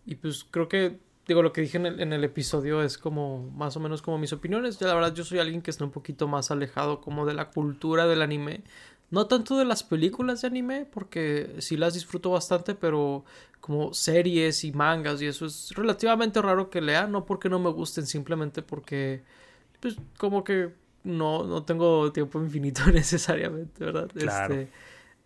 y 0.05 0.15
pues 0.15 0.45
creo 0.49 0.69
que, 0.69 0.99
digo, 1.27 1.41
lo 1.41 1.51
que 1.53 1.61
dije 1.61 1.77
en 1.77 1.87
el, 1.87 1.99
en 1.99 2.13
el, 2.13 2.23
episodio 2.23 2.83
es 2.83 2.97
como 2.97 3.49
más 3.51 3.75
o 3.77 3.79
menos 3.79 4.01
como 4.01 4.17
mis 4.17 4.33
opiniones. 4.33 4.79
Ya 4.79 4.87
la 4.87 4.95
verdad 4.95 5.13
yo 5.13 5.23
soy 5.23 5.39
alguien 5.39 5.61
que 5.61 5.71
está 5.71 5.83
un 5.83 5.91
poquito 5.91 6.27
más 6.27 6.51
alejado 6.51 7.01
como 7.01 7.25
de 7.25 7.33
la 7.33 7.49
cultura 7.49 8.07
del 8.07 8.21
anime. 8.21 8.63
No 9.11 9.25
tanto 9.25 9.57
de 9.57 9.65
las 9.65 9.81
películas 9.83 10.41
de 10.41 10.47
anime, 10.47 10.85
porque 10.85 11.55
sí 11.59 11.77
las 11.77 11.95
disfruto 11.95 12.29
bastante, 12.29 12.75
pero 12.75 13.25
como 13.59 13.93
series 13.93 14.63
y 14.63 14.71
mangas 14.71 15.21
y 15.21 15.25
eso 15.25 15.45
es 15.45 15.71
relativamente 15.75 16.41
raro 16.41 16.69
que 16.69 16.81
lea, 16.81 17.07
no 17.07 17.25
porque 17.25 17.49
no 17.49 17.59
me 17.59 17.69
gusten, 17.71 18.05
simplemente 18.05 18.61
porque, 18.61 19.23
pues, 19.79 19.95
como 20.17 20.43
que 20.43 20.69
no, 21.03 21.43
no 21.43 21.63
tengo 21.63 22.11
tiempo 22.11 22.39
infinito 22.43 22.81
necesariamente, 22.93 23.83
¿verdad? 23.83 24.09
Este, 24.15 24.69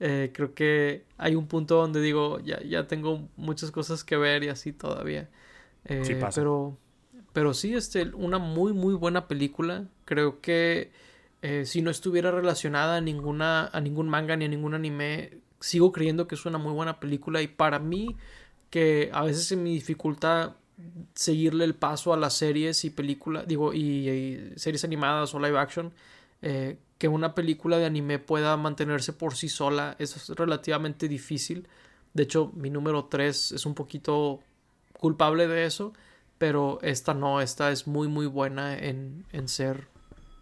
eh, 0.06 0.32
creo 0.34 0.54
que 0.54 1.06
hay 1.18 1.36
un 1.36 1.48
punto 1.48 1.76
donde 1.76 2.02
digo, 2.02 2.40
ya, 2.42 2.62
ya 2.62 2.88
tengo 2.88 3.28
muchas 3.38 3.72
cosas 3.72 4.04
que 4.04 4.18
ver 4.18 4.44
y 4.44 4.50
así 4.50 4.74
todavía. 4.74 5.30
sí 5.88 6.16
Pero, 6.36 6.78
pero 7.32 7.54
sí, 7.54 7.74
este, 7.74 8.10
una 8.14 8.38
muy, 8.38 8.74
muy 8.74 8.94
buena 8.94 9.28
película. 9.28 9.88
Creo 10.06 10.42
que 10.42 10.92
si 11.66 11.82
no 11.82 11.92
estuviera 11.92 12.32
relacionada 12.32 12.98
a, 12.98 13.02
ninguna, 13.02 13.68
a 13.68 13.82
ningún 13.82 14.08
manga 14.08 14.36
ni 14.38 14.46
a 14.46 14.48
ningún 14.48 14.74
anime, 14.74 15.40
sigo 15.60 15.92
creyendo 15.92 16.28
que 16.28 16.36
es 16.36 16.46
una 16.46 16.58
muy 16.58 16.74
buena 16.74 17.00
película. 17.00 17.42
Y 17.42 17.48
para 17.48 17.80
mí, 17.80 18.16
que 18.70 19.10
a 19.14 19.24
veces 19.24 19.46
se 19.46 19.56
me 19.56 19.70
dificulta 19.70 20.56
seguirle 21.14 21.64
el 21.64 21.76
paso 21.76 22.14
a 22.14 22.18
las 22.18 22.34
series 22.34 22.84
y 22.86 22.90
películas, 22.90 23.48
digo, 23.48 23.74
y, 23.74 24.52
series 24.56 24.84
animadas 24.84 25.34
o 25.34 25.40
live 25.40 25.58
action, 25.58 25.94
eh, 26.42 26.78
que 27.04 27.10
una 27.10 27.36
película 27.36 27.78
de 27.80 27.86
anime 27.86 28.18
pueda 28.18 28.56
mantenerse 28.56 29.12
por 29.12 29.36
sí 29.36 29.50
sola 29.50 29.98
es 30.00 30.30
relativamente 30.30 31.10
difícil. 31.10 31.68
De 32.14 32.24
hecho, 32.24 32.54
mi 32.56 32.70
número 32.70 33.08
3 33.08 33.52
es 33.52 33.66
un 33.66 33.76
poquito 33.76 34.40
culpable 34.98 35.50
de 35.50 35.66
eso, 35.66 35.92
pero 36.38 36.80
esta 36.82 37.14
no, 37.14 37.42
esta 37.42 37.72
es 37.72 37.88
muy 37.88 38.08
muy 38.08 38.26
buena 38.26 38.78
en, 38.78 39.26
en 39.34 39.50
ser 39.50 39.90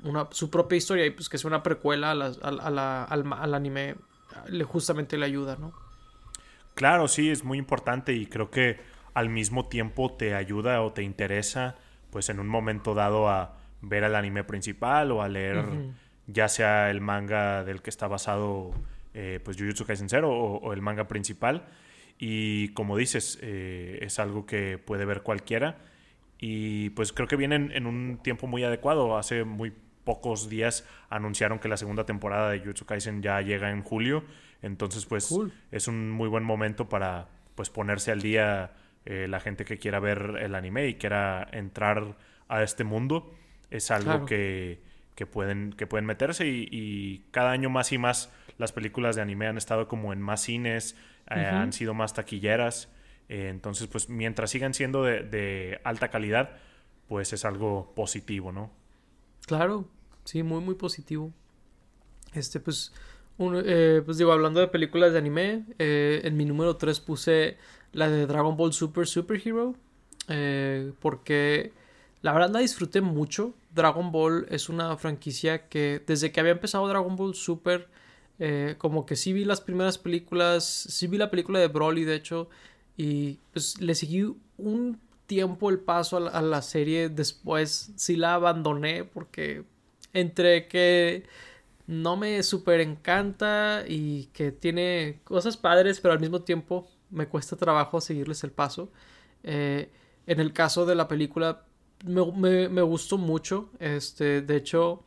una, 0.03 0.27
su 0.29 0.51
propia 0.51 0.77
historia 0.77 1.03
y 1.03 1.09
pues 1.09 1.29
que 1.29 1.39
sea 1.39 1.47
una 1.47 1.63
precuela 1.63 2.11
a 2.11 2.13
la, 2.13 2.27
al, 2.27 3.27
al 3.33 3.53
anime 3.55 3.95
le, 4.47 4.63
justamente 4.63 5.17
le 5.17 5.25
ayuda, 5.25 5.55
¿no? 5.55 5.73
Claro, 6.75 7.07
sí, 7.07 7.31
es 7.31 7.43
muy 7.43 7.57
importante 7.57 8.13
y 8.13 8.27
creo 8.27 8.51
que 8.51 8.79
al 9.15 9.29
mismo 9.29 9.65
tiempo 9.65 10.13
te 10.13 10.35
ayuda 10.35 10.83
o 10.83 10.93
te 10.93 11.01
interesa, 11.01 11.77
pues 12.11 12.29
en 12.29 12.39
un 12.39 12.47
momento 12.47 12.93
dado 12.93 13.29
a 13.29 13.57
ver 13.81 14.03
el 14.03 14.15
anime 14.15 14.43
principal 14.43 15.11
o 15.11 15.23
a 15.23 15.27
leer 15.27 15.65
ya 16.31 16.47
sea 16.47 16.89
el 16.89 17.01
manga 17.01 17.63
del 17.63 17.81
que 17.81 17.89
está 17.89 18.07
basado, 18.07 18.71
eh, 19.13 19.39
pues 19.43 19.57
Jujutsu 19.57 19.85
Kaisen 19.85 20.09
Zero 20.09 20.31
o, 20.31 20.73
el 20.73 20.81
manga 20.81 21.07
principal. 21.07 21.65
Y 22.17 22.69
como 22.69 22.97
dices, 22.97 23.39
eh, 23.41 23.99
es 24.01 24.19
algo 24.19 24.45
que 24.45 24.77
puede 24.77 25.05
ver 25.05 25.21
cualquiera. 25.21 25.79
Y 26.39 26.91
pues 26.91 27.13
creo 27.13 27.27
que 27.27 27.35
vienen 27.35 27.71
en 27.73 27.85
un 27.87 28.19
tiempo 28.21 28.47
muy 28.47 28.63
adecuado. 28.63 29.17
Hace 29.17 29.43
muy 29.43 29.73
pocos 30.03 30.49
días 30.49 30.87
anunciaron 31.09 31.59
que 31.59 31.67
la 31.67 31.77
segunda 31.77 32.05
temporada 32.05 32.49
de 32.49 32.59
Jujutsu 32.59 32.85
Kaisen 32.85 33.21
ya 33.21 33.41
llega 33.41 33.71
en 33.71 33.83
julio. 33.83 34.23
Entonces, 34.61 35.05
pues 35.05 35.33
es 35.71 35.87
un 35.87 36.11
muy 36.11 36.29
buen 36.29 36.43
momento 36.43 36.89
para 36.89 37.27
pues 37.55 37.69
ponerse 37.69 38.11
al 38.11 38.21
día 38.21 38.73
eh, 39.05 39.27
la 39.27 39.39
gente 39.39 39.65
que 39.65 39.79
quiera 39.79 39.99
ver 39.99 40.37
el 40.41 40.53
anime 40.53 40.87
y 40.87 40.95
quiera 40.95 41.47
entrar 41.51 42.15
a 42.47 42.61
este 42.61 42.83
mundo, 42.83 43.33
es 43.71 43.89
algo 43.89 44.25
que, 44.25 44.81
que, 45.21 45.27
pueden, 45.27 45.71
que 45.73 45.85
pueden 45.85 46.07
meterse 46.07 46.47
y, 46.47 47.23
cada 47.29 47.51
año 47.51 47.69
más 47.69 47.91
y 47.91 47.99
más 47.99 48.31
las 48.57 48.71
películas 48.71 49.15
de 49.15 49.21
anime 49.21 49.45
han 49.45 49.55
estado 49.55 49.87
como 49.87 50.13
en 50.13 50.19
más 50.19 50.41
cines, 50.41 50.95
eh, 51.29 51.45
han 51.45 51.73
sido 51.73 51.93
más 51.93 52.15
taquilleras, 52.15 52.89
eh, 53.29 53.49
entonces 53.49 53.85
pues 53.85 54.09
mientras 54.09 54.49
sigan 54.49 54.73
siendo 54.73 55.03
de, 55.03 55.79
alta 55.83 56.09
calidad, 56.09 56.57
pues 57.07 57.33
es 57.33 57.45
algo 57.45 57.93
positivo, 57.93 58.51
¿no? 58.51 58.71
Claro, 59.45 59.87
sí, 60.23 60.41
muy, 60.41 60.61
muy 60.61 60.73
positivo. 60.73 61.31
Este, 62.33 62.59
pues, 62.59 62.91
pues 63.37 64.17
digo, 64.17 64.31
hablando 64.31 64.59
de 64.59 64.69
películas 64.69 65.11
de 65.11 65.19
anime, 65.19 65.65
en 65.77 66.35
mi 66.35 66.45
número 66.45 66.77
3 66.77 66.99
puse 66.99 67.57
la 67.91 68.09
de 68.09 68.25
Dragon 68.25 68.57
Ball 68.57 68.73
Super 68.73 69.05
Super 69.05 69.39
Hero. 69.45 69.75
Eh, 70.27 70.93
porque 70.99 71.73
la 72.21 72.33
verdad 72.33 72.51
la 72.51 72.59
disfruté 72.59 73.01
mucho. 73.01 73.53
Dragon 73.73 74.11
Ball 74.11 74.45
es 74.49 74.69
una 74.69 74.95
franquicia 74.97 75.67
que 75.67 76.03
desde 76.05 76.31
que 76.31 76.39
había 76.39 76.51
empezado 76.51 76.87
Dragon 76.87 77.15
Ball 77.15 77.35
Super, 77.35 77.87
eh, 78.39 78.75
como 78.77 79.05
que 79.05 79.15
sí 79.15 79.33
vi 79.33 79.45
las 79.45 79.61
primeras 79.61 79.97
películas, 79.97 80.65
sí 80.65 81.07
vi 81.07 81.17
la 81.17 81.31
película 81.31 81.59
de 81.59 81.67
Broly 81.67 82.03
de 82.03 82.15
hecho, 82.15 82.49
y 82.97 83.39
pues 83.53 83.79
le 83.81 83.95
seguí 83.95 84.33
un 84.57 84.99
tiempo 85.25 85.69
el 85.69 85.79
paso 85.79 86.17
a 86.17 86.41
la, 86.41 86.61
serie, 86.61 87.09
después 87.09 87.91
sí 87.95 88.17
la 88.17 88.33
abandoné 88.33 89.05
porque 89.05 89.63
entre 90.13 90.67
que 90.67 91.23
no 91.87 92.17
me 92.17 92.43
super 92.43 92.81
encanta 92.81 93.83
y 93.87 94.25
que 94.33 94.51
tiene 94.51 95.21
cosas 95.23 95.55
padres, 95.57 95.99
pero 96.01 96.13
al 96.13 96.19
mismo 96.19 96.41
tiempo 96.41 96.87
me 97.09 97.27
cuesta 97.27 97.55
trabajo 97.55 98.01
seguirles 98.01 98.43
el 98.43 98.51
paso. 98.51 98.91
Eh, 99.43 99.89
en 100.27 100.39
el 100.39 100.53
caso 100.53 100.85
de 100.85 100.95
la 100.95 101.07
película, 101.07 101.63
me, 102.03 102.81
gustó 102.81 103.17
mucho. 103.17 103.69
Este, 103.79 104.41
de 104.41 104.55
hecho, 104.55 105.03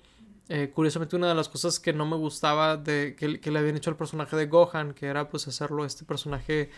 eh, 0.48 0.70
curiosamente, 0.74 1.16
una 1.16 1.28
de 1.28 1.34
las 1.34 1.48
cosas 1.48 1.80
que 1.80 1.92
no 1.92 2.06
me 2.06 2.16
gustaba 2.16 2.76
de 2.76 3.16
que, 3.16 3.50
le 3.50 3.58
habían 3.58 3.76
hecho 3.76 3.90
al 3.90 3.96
personaje 3.96 4.36
de 4.36 4.46
Gohan, 4.46 4.94
que 4.94 5.06
era 5.06 5.28
pues 5.28 5.48
hacerlo 5.48 5.84
este 5.84 6.04
personaje 6.04 6.70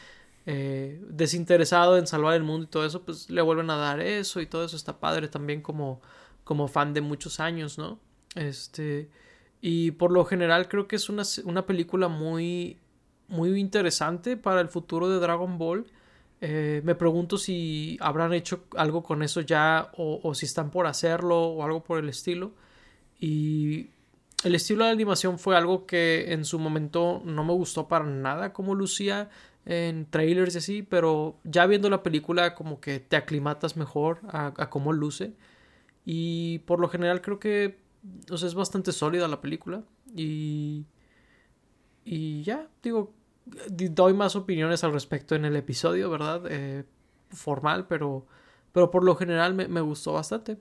eh, 0.47 1.03
desinteresado 1.09 1.99
en 1.99 2.07
salvar 2.07 2.35
el 2.35 2.45
mundo 2.45 2.65
y 2.65 2.69
todo 2.69 2.87
eso, 2.87 3.03
pues 3.03 3.31
le 3.31 3.43
vuelven 3.43 3.71
a 3.71 3.77
dar 3.77 4.01
eso 4.01 4.41
y 4.41 4.47
todo 4.47 4.65
eso 4.65 4.77
está 4.77 5.01
padre 5.01 5.29
también 5.29 5.61
como, 5.61 6.01
como 6.45 6.69
fan 6.69 6.95
de 6.95 7.01
muchos 7.01 7.41
años, 7.41 7.79
¿no? 7.79 7.99
Este. 8.35 9.11
Y 9.61 9.93
por 9.93 10.13
lo 10.13 10.25
general 10.25 10.69
creo 10.69 10.87
que 10.87 10.97
es 10.97 11.09
una, 11.09 11.23
una 11.45 11.67
película 11.67 12.09
muy 12.09 12.79
muy 13.29 13.59
interesante 13.59 14.37
para 14.37 14.61
el 14.61 14.69
futuro 14.69 15.09
de 15.09 15.19
Dragon 15.19 15.59
Ball. 15.59 15.87
Eh, 16.41 16.83
me 16.85 16.95
pregunto 16.95 17.39
si 17.39 17.97
habrán 18.01 18.33
hecho 18.35 18.65
algo 18.77 19.03
con 19.03 19.23
eso 19.23 19.41
ya 19.41 19.91
o, 19.97 20.35
si 20.35 20.47
están 20.47 20.71
por 20.71 20.87
hacerlo 20.87 21.49
o 21.49 21.65
algo 21.65 21.83
por 21.83 21.99
el 21.99 22.09
estilo. 22.09 22.53
Y 23.19 23.91
el 24.45 24.55
estilo 24.55 24.85
de 24.85 24.91
animación 24.91 25.39
fue 25.39 25.57
algo 25.57 25.87
que 25.87 26.33
en 26.33 26.45
su 26.45 26.59
momento 26.59 27.23
no 27.25 27.45
me 27.45 27.53
gustó 27.53 27.89
para 27.89 28.05
nada 28.05 28.53
como 28.53 28.75
lucía 28.75 29.31
en 29.65 30.07
trailers 30.07 30.55
y 30.55 30.59
así, 30.59 30.83
pero 30.83 31.39
ya 31.45 31.67
viendo 31.67 31.91
la 31.91 32.03
película 32.03 32.55
como 32.55 32.81
que 32.81 33.01
te 33.01 33.17
aclimatas 33.17 33.77
mejor 33.77 34.21
a, 34.29 34.71
cómo 34.71 34.93
luce. 34.93 35.35
Y 36.05 36.61
por 36.61 36.81
lo 36.81 36.89
general 36.89 37.21
creo 37.23 37.41
que 37.41 37.79
es 38.31 38.55
bastante 38.55 38.93
sólida 38.93 39.29
la 39.29 39.41
película. 39.41 39.83
Y 40.15 40.85
ya, 42.45 42.69
digo, 42.83 43.16
doy 43.47 44.15
más 44.15 44.37
opiniones 44.37 44.85
al 44.85 44.93
respecto 44.93 45.35
en 45.35 45.45
el 45.45 45.57
episodio, 45.57 46.11
¿verdad? 46.11 46.43
Eh, 46.49 46.85
formal, 47.31 47.87
pero, 47.87 48.27
pero 48.73 48.91
por 48.91 49.05
lo 49.05 49.15
general 49.17 49.55
me, 49.55 49.81
gustó 49.81 50.13
bastante. 50.13 50.59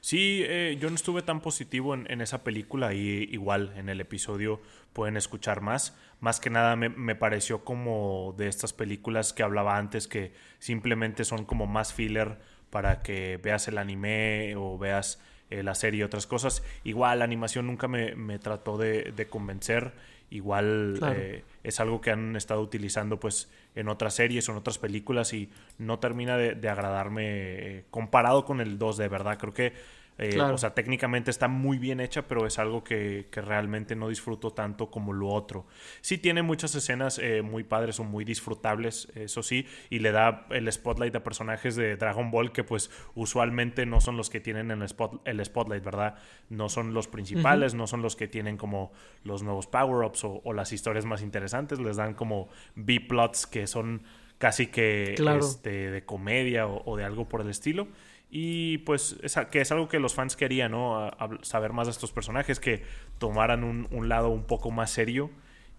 Sí, 0.00 0.42
eh, 0.46 0.76
yo 0.80 0.88
no 0.90 0.94
estuve 0.94 1.22
tan 1.22 1.40
positivo 1.40 1.94
en, 1.94 2.20
esa 2.20 2.44
película 2.44 2.94
y 2.94 3.28
igual 3.32 3.72
en 3.76 3.88
el 3.88 4.00
episodio 4.00 4.60
pueden 4.92 5.16
escuchar 5.16 5.60
más. 5.60 5.96
Más 6.20 6.38
que 6.38 6.50
nada 6.50 6.76
me, 6.76 6.88
me, 6.88 7.16
pareció 7.16 7.64
como 7.64 8.34
de 8.38 8.46
estas 8.46 8.72
películas 8.72 9.32
que 9.32 9.42
hablaba 9.42 9.76
antes 9.76 10.06
que 10.06 10.32
simplemente 10.60 11.24
son 11.24 11.44
como 11.44 11.66
más 11.66 11.92
filler 11.92 12.38
para 12.70 13.02
que 13.02 13.38
veas 13.38 13.66
el 13.66 13.78
anime 13.78 14.54
o 14.56 14.78
veas 14.78 15.20
eh, 15.50 15.62
la 15.62 15.74
serie 15.74 16.00
y 16.00 16.02
otras 16.02 16.26
cosas. 16.26 16.62
Igual 16.84 17.20
la 17.20 17.24
animación 17.24 17.66
nunca 17.66 17.88
me, 17.88 18.14
me 18.14 18.38
trató 18.38 18.76
de, 18.76 19.12
de, 19.16 19.28
convencer. 19.28 19.94
Igual 20.30 21.00
eh, 21.14 21.42
es 21.62 21.80
algo 21.80 22.00
que 22.00 22.10
han 22.10 22.36
estado 22.36 22.60
utilizando 22.60 23.18
pues 23.18 23.50
en 23.74 23.88
otras 23.88 24.14
series 24.14 24.48
o 24.48 24.52
en 24.52 24.58
otras 24.58 24.78
películas 24.78 25.32
y 25.32 25.50
no 25.78 25.98
termina 25.98 26.36
de, 26.36 26.54
de 26.54 26.68
agradarme 26.68 27.24
eh, 27.26 27.84
comparado 27.90 28.44
con 28.44 28.60
el 28.60 28.78
2 28.78 28.98
de 28.98 29.08
verdad. 29.08 29.38
Creo 29.38 29.54
que 29.54 29.72
eh, 30.18 30.40
o 30.40 30.58
sea, 30.58 30.74
técnicamente 30.74 31.30
está 31.30 31.46
muy 31.46 31.78
bien 31.78 32.00
hecha, 32.00 32.26
pero 32.26 32.44
es 32.44 32.58
algo 32.58 32.82
que, 32.82 33.28
realmente 33.32 33.94
no 33.94 34.08
disfruto 34.08 34.50
tanto 34.50 34.90
como 34.90 35.12
lo 35.12 35.28
otro. 35.28 35.66
Sí 36.00 36.18
tiene 36.18 36.42
muchas 36.42 36.74
escenas 36.74 37.20
eh, 37.20 37.42
muy 37.42 37.62
padres 37.62 38.00
o 38.00 38.04
muy 38.04 38.24
disfrutables, 38.24 39.08
eso 39.14 39.44
sí, 39.44 39.66
y 39.90 40.00
le 40.00 40.10
da 40.10 40.46
el 40.50 40.70
spotlight 40.72 41.14
a 41.14 41.22
personajes 41.22 41.76
de 41.76 41.96
Dragon 41.96 42.32
Ball 42.32 42.50
que 42.50 42.64
pues 42.64 42.90
usualmente 43.14 43.86
no 43.86 44.00
son 44.00 44.16
los 44.16 44.28
que 44.28 44.40
tienen 44.40 44.72
el, 44.72 44.82
spot, 44.82 45.22
el 45.24 45.44
spotlight, 45.44 45.84
¿verdad? 45.84 46.16
No 46.48 46.68
son 46.68 46.94
los 46.94 47.06
principales, 47.06 47.74
no 47.74 47.86
son 47.86 48.02
los 48.02 48.16
que 48.16 48.26
tienen 48.26 48.56
como 48.56 48.90
los 49.22 49.44
nuevos 49.44 49.68
power-ups 49.68 50.24
o, 50.24 50.52
las 50.52 50.72
historias 50.72 51.04
más 51.04 51.22
interesantes, 51.22 51.78
les 51.78 51.96
dan 51.96 52.14
como 52.14 52.48
B-plots 52.74 53.46
que 53.46 53.68
son 53.68 54.02
casi 54.38 54.66
que 54.66 55.14
este, 55.14 55.90
de 55.90 56.04
comedia 56.04 56.66
o 56.66 56.96
de 56.96 57.04
algo 57.04 57.28
por 57.28 57.42
el 57.42 57.50
estilo. 57.50 57.86
Y 58.30 58.78
pues 58.78 59.16
que 59.50 59.60
es 59.60 59.72
algo 59.72 59.88
que 59.88 59.98
los 59.98 60.14
fans 60.14 60.36
querían, 60.36 60.72
¿no? 60.72 61.10
saber 61.42 61.72
más 61.72 61.86
de 61.86 61.92
estos 61.92 62.12
personajes, 62.12 62.60
que 62.60 62.82
tomaran 63.18 63.64
un, 63.64 64.08
lado 64.08 64.28
un 64.28 64.44
poco 64.44 64.70
más 64.70 64.90
serio. 64.90 65.30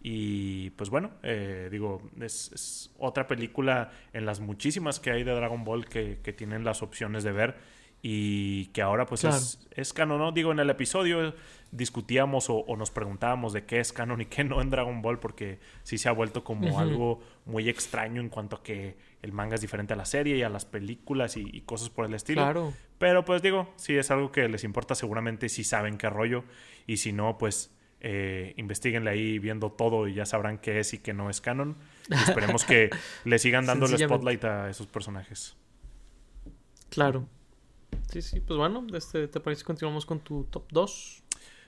Y 0.02 0.70
pues 0.72 0.90
bueno, 0.90 1.12
eh, 1.24 1.68
digo, 1.72 2.02
es, 2.22 2.92
otra 2.98 3.28
película 3.28 3.92
en 4.14 4.26
las 4.26 4.40
muchísimas 4.40 5.00
que 5.00 5.12
hay 5.12 5.24
de 5.24 5.34
Dragon 5.34 5.64
Ball 5.64 5.86
que, 5.86 6.20
que 6.24 6.34
tienen 6.34 6.64
las 6.64 6.82
opciones 6.82 7.24
de 7.24 7.34
ver 7.34 7.58
y 8.02 8.68
que 8.68 8.82
ahora 8.82 9.06
pues 9.06 9.26
es, 9.26 9.68
es, 9.72 9.92
canon, 9.92 10.20
¿no? 10.20 10.32
Digo, 10.32 10.52
en 10.52 10.60
el 10.60 10.70
episodio 10.70 11.34
discutíamos 11.72 12.50
o, 12.50 12.66
nos 12.78 12.92
preguntábamos 12.92 13.52
de 13.52 13.66
qué 13.66 13.80
es 13.80 13.92
canon 13.92 14.22
y 14.22 14.26
qué 14.26 14.44
no 14.44 14.62
en 14.62 14.70
Dragon 14.70 15.02
Ball 15.02 15.20
porque 15.20 15.60
sí 15.84 15.98
se 15.98 16.08
ha 16.08 16.14
vuelto 16.14 16.44
como 16.44 16.80
algo 16.80 17.20
muy 17.46 17.68
extraño 17.68 18.22
en 18.22 18.30
cuanto 18.30 18.58
a 18.58 18.64
que 18.64 18.96
el 19.22 19.32
manga 19.34 19.56
es 19.56 19.62
diferente 19.62 19.94
a 19.94 19.96
la 19.96 20.06
serie 20.06 20.38
y 20.38 20.44
a 20.44 20.50
las 20.50 20.66
películas 20.66 21.38
y, 21.38 21.62
cosas 21.62 21.90
por 21.90 22.06
el 22.06 22.14
estilo. 22.14 22.74
Pero 22.98 23.26
pues 23.26 23.42
digo, 23.42 23.74
si 23.76 23.98
es 23.98 24.12
algo 24.12 24.32
que 24.32 24.48
les 24.48 24.64
importa 24.64 24.96
seguramente 24.96 25.50
si 25.50 25.64
saben 25.64 25.98
qué 25.98 26.10
rollo 26.10 26.44
y 26.88 26.98
si 26.98 27.12
no, 27.14 27.38
pues 27.38 27.72
eh, 28.02 28.54
investiguenle 28.58 29.10
ahí 29.10 29.40
viendo 29.40 29.72
todo 29.72 30.08
y 30.08 30.14
ya 30.14 30.26
sabrán 30.26 30.58
qué 30.58 30.80
es 30.80 30.94
y 30.94 31.00
qué 31.00 31.14
no 31.14 31.30
es 31.30 31.42
canon. 31.42 31.78
Y 32.10 32.14
esperemos 32.30 32.64
que 32.64 32.90
le 33.26 33.40
sigan 33.40 33.66
dando 33.66 33.86
el 33.86 33.98
spotlight 33.98 34.44
a 34.46 34.70
esos 34.70 34.88
personajes. 34.88 35.56
Claro. 36.90 37.28
Sí, 38.12 38.22
sí, 38.22 38.40
pues 38.40 38.58
bueno, 38.58 38.86
este, 38.94 39.28
¿te 39.28 39.40
parece 39.40 39.62
que 39.62 39.68
continuamos 39.68 40.06
con 40.06 40.20
tu 40.20 40.46
top 40.46 40.66
2? 40.72 41.24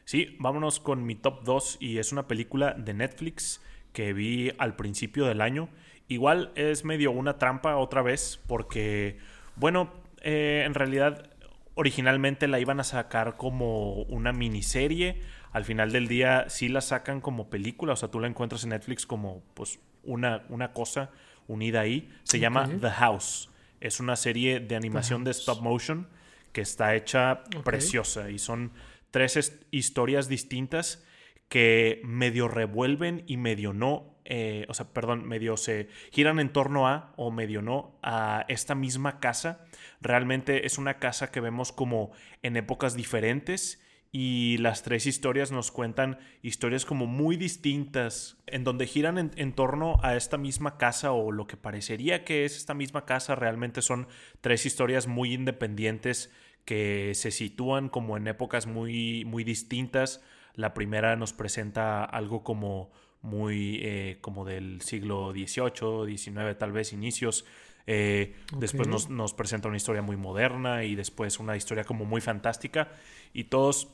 Sí, 0.05 0.35
vámonos 0.39 0.79
con 0.79 1.05
mi 1.05 1.15
top 1.15 1.43
2 1.43 1.77
y 1.79 1.97
es 1.97 2.11
una 2.11 2.27
película 2.27 2.73
de 2.73 2.93
Netflix 2.93 3.61
que 3.93 4.13
vi 4.13 4.51
al 4.57 4.75
principio 4.75 5.25
del 5.25 5.41
año. 5.41 5.69
Igual 6.11 6.51
es 6.55 6.83
medio 6.83 7.09
una 7.11 7.37
trampa 7.37 7.77
otra 7.77 8.01
vez 8.01 8.41
porque, 8.45 9.17
bueno, 9.55 9.93
eh, 10.21 10.63
en 10.65 10.73
realidad 10.73 11.29
originalmente 11.73 12.49
la 12.49 12.59
iban 12.59 12.81
a 12.81 12.83
sacar 12.83 13.37
como 13.37 13.93
una 13.93 14.33
miniserie. 14.33 15.21
Al 15.53 15.63
final 15.63 15.93
del 15.93 16.09
día 16.09 16.49
sí 16.49 16.67
la 16.67 16.81
sacan 16.81 17.21
como 17.21 17.49
película, 17.49 17.93
o 17.93 17.95
sea, 17.95 18.11
tú 18.11 18.19
la 18.19 18.27
encuentras 18.27 18.65
en 18.65 18.71
Netflix 18.71 19.05
como 19.05 19.41
pues 19.53 19.79
una, 20.03 20.43
una 20.49 20.73
cosa 20.73 21.11
unida 21.47 21.79
ahí. 21.79 22.09
Se 22.23 22.39
llama 22.39 22.67
The 22.67 22.89
House. 22.89 23.49
Es 23.79 24.01
una 24.01 24.17
serie 24.17 24.59
de 24.59 24.75
animación 24.75 25.23
de 25.23 25.31
stop 25.31 25.61
motion 25.61 26.09
que 26.51 26.59
está 26.59 26.93
hecha 26.93 27.45
preciosa 27.63 28.29
y 28.29 28.37
son 28.37 28.73
tres 29.11 29.61
historias 29.71 30.27
distintas 30.27 31.05
que 31.47 32.01
medio 32.03 32.49
revuelven 32.49 33.23
y 33.27 33.37
medio 33.37 33.71
no, 33.71 34.10
eh, 34.25 34.65
o 34.69 34.73
sea, 34.73 34.87
perdón, 34.93 35.27
medio 35.27 35.57
se 35.57 35.89
giran 36.11 36.39
en 36.39 36.53
torno 36.53 36.87
a 36.87 37.13
o 37.17 37.31
medio 37.31 37.61
no 37.61 37.97
a 38.01 38.45
esta 38.47 38.75
misma 38.75 39.19
casa. 39.19 39.65
Realmente 40.01 40.65
es 40.65 40.77
una 40.77 40.99
casa 40.99 41.31
que 41.31 41.41
vemos 41.41 41.71
como 41.71 42.11
en 42.41 42.57
épocas 42.57 42.95
diferentes 42.95 43.81
y 44.11 44.57
las 44.57 44.83
tres 44.83 45.05
historias 45.05 45.53
nos 45.53 45.71
cuentan 45.71 46.19
historias 46.41 46.85
como 46.85 47.05
muy 47.05 47.37
distintas, 47.37 48.37
en 48.45 48.65
donde 48.65 48.85
giran 48.85 49.17
en, 49.17 49.31
en, 49.37 49.53
torno 49.53 49.99
a 50.03 50.17
esta 50.17 50.37
misma 50.37 50.77
casa 50.77 51.13
o 51.13 51.31
lo 51.31 51.47
que 51.47 51.55
parecería 51.55 52.25
que 52.25 52.43
es 52.43 52.57
esta 52.57 52.73
misma 52.73 53.05
casa, 53.05 53.35
realmente 53.35 53.81
son 53.81 54.07
tres 54.41 54.65
historias 54.65 55.07
muy 55.07 55.33
independientes 55.33 56.29
que 56.65 57.13
se 57.15 57.31
sitúan 57.31 57.89
como 57.89 58.17
en 58.17 58.27
épocas 58.27 58.67
muy, 58.67 59.25
muy 59.25 59.43
distintas. 59.43 60.21
La 60.55 60.73
primera 60.73 61.15
nos 61.15 61.33
presenta 61.33 62.03
algo 62.03 62.43
como 62.43 62.91
muy 63.21 63.79
eh, 63.81 64.17
como 64.21 64.45
del 64.45 64.81
siglo 64.81 65.31
XVIII, 65.31 66.17
XIX, 66.17 66.57
tal 66.57 66.71
vez 66.71 66.93
inicios. 66.93 67.45
Eh, 67.87 68.35
después 68.57 68.87
nos, 68.87 69.09
nos, 69.09 69.33
presenta 69.33 69.67
una 69.67 69.77
historia 69.77 70.01
muy 70.01 70.15
moderna 70.15 70.83
y 70.83 70.95
después 70.95 71.39
una 71.39 71.55
historia 71.55 71.83
como 71.83 72.05
muy 72.05 72.21
fantástica. 72.21 72.89
Y 73.33 73.45
todos, 73.45 73.89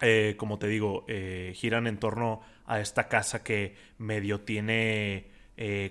eh, 0.00 0.34
como 0.36 0.58
te 0.58 0.68
digo, 0.68 1.04
giran 1.54 1.86
en 1.86 1.98
torno 1.98 2.42
a 2.66 2.80
esta 2.80 3.08
casa 3.08 3.42
que 3.42 3.74
medio 3.98 4.40
tiene 4.40 5.30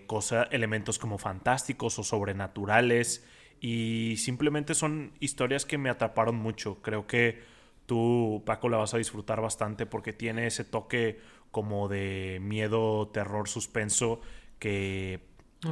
cosa, 0.07 0.43
elementos 0.43 0.97
como 0.97 1.17
fantásticos 1.17 1.99
o 1.99 2.03
sobrenaturales 2.03 3.23
y 3.61 4.15
simplemente 4.17 4.73
son 4.73 5.11
historias 5.19 5.65
que 5.65 5.77
me 5.77 5.89
atraparon 5.89 6.35
mucho. 6.35 6.81
Creo 6.81 7.07
que 7.07 7.39
tú, 7.85 8.43
Paco, 8.45 8.69
la 8.69 8.77
vas 8.77 8.93
a 8.93 8.97
disfrutar 8.97 9.41
bastante 9.41 9.85
porque 9.85 10.13
tiene 10.13 10.47
ese 10.47 10.63
toque 10.63 11.19
como 11.51 11.87
de 11.87 12.39
miedo, 12.41 13.07
terror, 13.09 13.47
suspenso 13.47 14.21
que, 14.59 15.21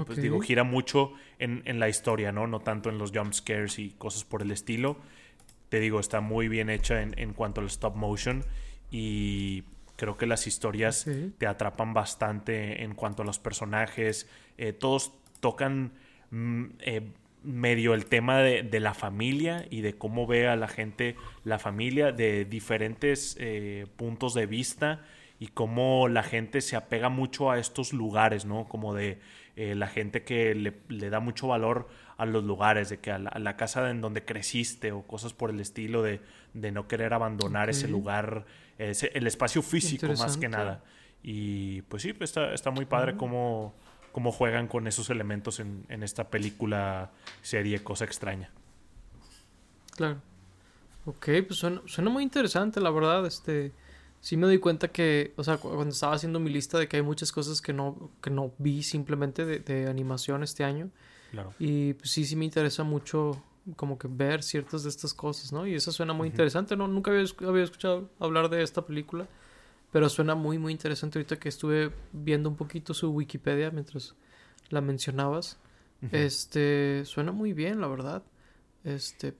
pues 0.05 0.21
digo, 0.21 0.39
gira 0.39 0.63
mucho 0.63 1.13
en, 1.39 1.61
en, 1.65 1.79
la 1.79 1.89
historia, 1.89 2.31
¿no? 2.31 2.47
No 2.47 2.59
tanto 2.59 2.89
en 2.89 2.97
los 2.97 3.11
jump 3.11 3.33
scares 3.33 3.79
y 3.79 3.91
cosas 3.91 4.23
por 4.23 4.41
el 4.41 4.51
estilo. 4.51 4.97
Te 5.69 5.79
digo, 5.79 5.99
está 5.99 6.21
muy 6.21 6.47
bien 6.47 6.69
hecha 6.69 7.01
en, 7.01 7.17
en 7.19 7.33
cuanto 7.33 7.61
al 7.61 7.67
stop 7.67 7.95
motion 7.95 8.43
y 8.89 9.63
creo 9.97 10.17
que 10.17 10.25
las 10.25 10.47
historias 10.47 11.05
te 11.37 11.47
atrapan 11.47 11.93
bastante 11.93 12.83
en 12.83 12.93
cuanto 12.93 13.23
a 13.23 13.25
los 13.25 13.39
personajes. 13.39 14.29
Eh, 14.57 14.73
todos 14.73 15.11
tocan... 15.39 15.91
Mm, 16.31 16.65
eh, 16.79 17.11
medio 17.43 17.93
el 17.93 18.05
tema 18.05 18.39
de, 18.39 18.79
la 18.79 18.93
familia 18.93 19.65
y 19.69 19.79
de 19.79 19.93
cómo 19.93 20.27
ve 20.27 20.49
a 20.49 20.57
la 20.57 20.67
gente 20.67 21.15
la 21.45 21.59
familia 21.59 22.11
de 22.11 22.43
diferentes 22.43 23.37
eh, 23.39 23.85
puntos 23.95 24.33
de 24.33 24.45
vista 24.45 25.05
y 25.39 25.47
cómo 25.47 26.07
la 26.07 26.23
gente 26.23 26.61
se 26.61 26.75
apega 26.75 27.09
mucho 27.09 27.51
a 27.51 27.59
estos 27.59 27.93
lugares, 27.93 28.45
¿no? 28.45 28.67
Como 28.67 28.93
de 28.93 29.19
eh, 29.55 29.75
la 29.75 29.87
gente 29.87 30.23
que 30.23 30.55
le, 30.55 31.09
da 31.09 31.19
mucho 31.19 31.47
valor 31.47 31.87
a 32.17 32.25
los 32.25 32.43
lugares, 32.43 32.89
de 32.89 32.99
que 32.99 33.11
a 33.11 33.19
la, 33.19 33.57
casa 33.57 33.89
en 33.89 34.01
donde 34.01 34.25
creciste 34.25 34.91
o 34.91 35.03
cosas 35.03 35.33
por 35.33 35.49
el 35.49 35.59
estilo 35.59 36.01
de, 36.01 36.21
de 36.53 36.71
no 36.71 36.87
querer 36.87 37.13
abandonar 37.13 37.69
ese 37.69 37.87
lugar, 37.87 38.45
ese, 38.77 39.11
el 39.13 39.27
espacio 39.27 39.61
físico 39.61 40.07
más 40.07 40.37
que 40.37 40.49
nada. 40.49 40.83
Y 41.21 41.81
pues 41.83 42.03
sí, 42.03 42.13
pues 42.13 42.31
está, 42.31 42.53
está 42.53 42.71
muy 42.71 42.85
padre 42.85 43.17
cómo 43.17 43.75
cómo 44.17 44.31
juegan 44.31 44.67
con 44.67 44.87
esos 44.87 45.11
elementos 45.11 45.59
en, 45.59 45.85
esta 46.01 46.31
película, 46.31 47.11
serie, 47.43 47.83
cosa 47.83 48.03
extraña. 48.03 48.49
Claro. 49.95 50.23
Ok, 51.05 51.29
pues 51.47 51.59
suena, 51.59 52.09
muy 52.09 52.23
interesante, 52.23 52.81
la 52.81 52.89
verdad. 52.89 53.27
Este, 53.27 53.73
sí 54.21 54.37
me 54.37 54.47
doy 54.47 54.59
cuenta 54.59 54.89
que, 54.89 55.33
o 55.35 55.43
sea, 55.43 55.57
cuando 55.57 55.89
estaba 55.89 56.13
haciendo 56.13 56.39
mi 56.39 56.49
lista 56.49 56.77
de 56.79 56.87
que 56.87 56.97
hay 56.97 57.03
muchas 57.03 57.31
cosas 57.31 57.61
que 57.61 57.73
no, 57.73 58.11
que 58.21 58.29
no 58.29 58.51
vi 58.57 58.83
simplemente 58.83 59.45
de, 59.45 59.87
animación 59.87 60.43
este 60.43 60.63
año. 60.63 60.89
Claro. 61.31 61.53
Y 61.59 61.93
pues 61.93 62.11
sí, 62.11 62.25
sí 62.25 62.35
me 62.35 62.45
interesa 62.45 62.83
mucho 62.83 63.41
como 63.75 63.97
que 63.97 64.07
ver 64.09 64.43
ciertas 64.43 64.83
de 64.83 64.89
estas 64.89 65.13
cosas, 65.13 65.51
¿no? 65.51 65.67
Y 65.67 65.75
eso 65.75 65.91
suena 65.91 66.13
muy 66.13 66.29
interesante, 66.29 66.77
¿no? 66.77 66.87
Nunca 66.87 67.11
había, 67.11 67.25
había 67.47 67.63
escuchado 67.63 68.09
hablar 68.19 68.49
de 68.49 68.63
esta 68.63 68.85
película. 68.85 69.27
Pero 69.91 70.09
suena 70.09 70.35
muy, 70.35 70.57
muy 70.57 70.73
interesante 70.73 71.17
ahorita 71.17 71.37
que 71.37 71.49
estuve 71.49 71.91
viendo 72.11 72.49
un 72.49 72.55
poquito 72.55 72.93
su 72.93 73.09
Wikipedia 73.09 73.71
mientras 73.71 74.15
la 74.69 74.81
mencionabas. 74.81 75.57
Este, 76.11 77.03
suena 77.05 77.31
muy 77.31 77.53
bien, 77.53 77.81
la 77.81 77.87
verdad. 77.87 78.23
Este, 78.83 79.33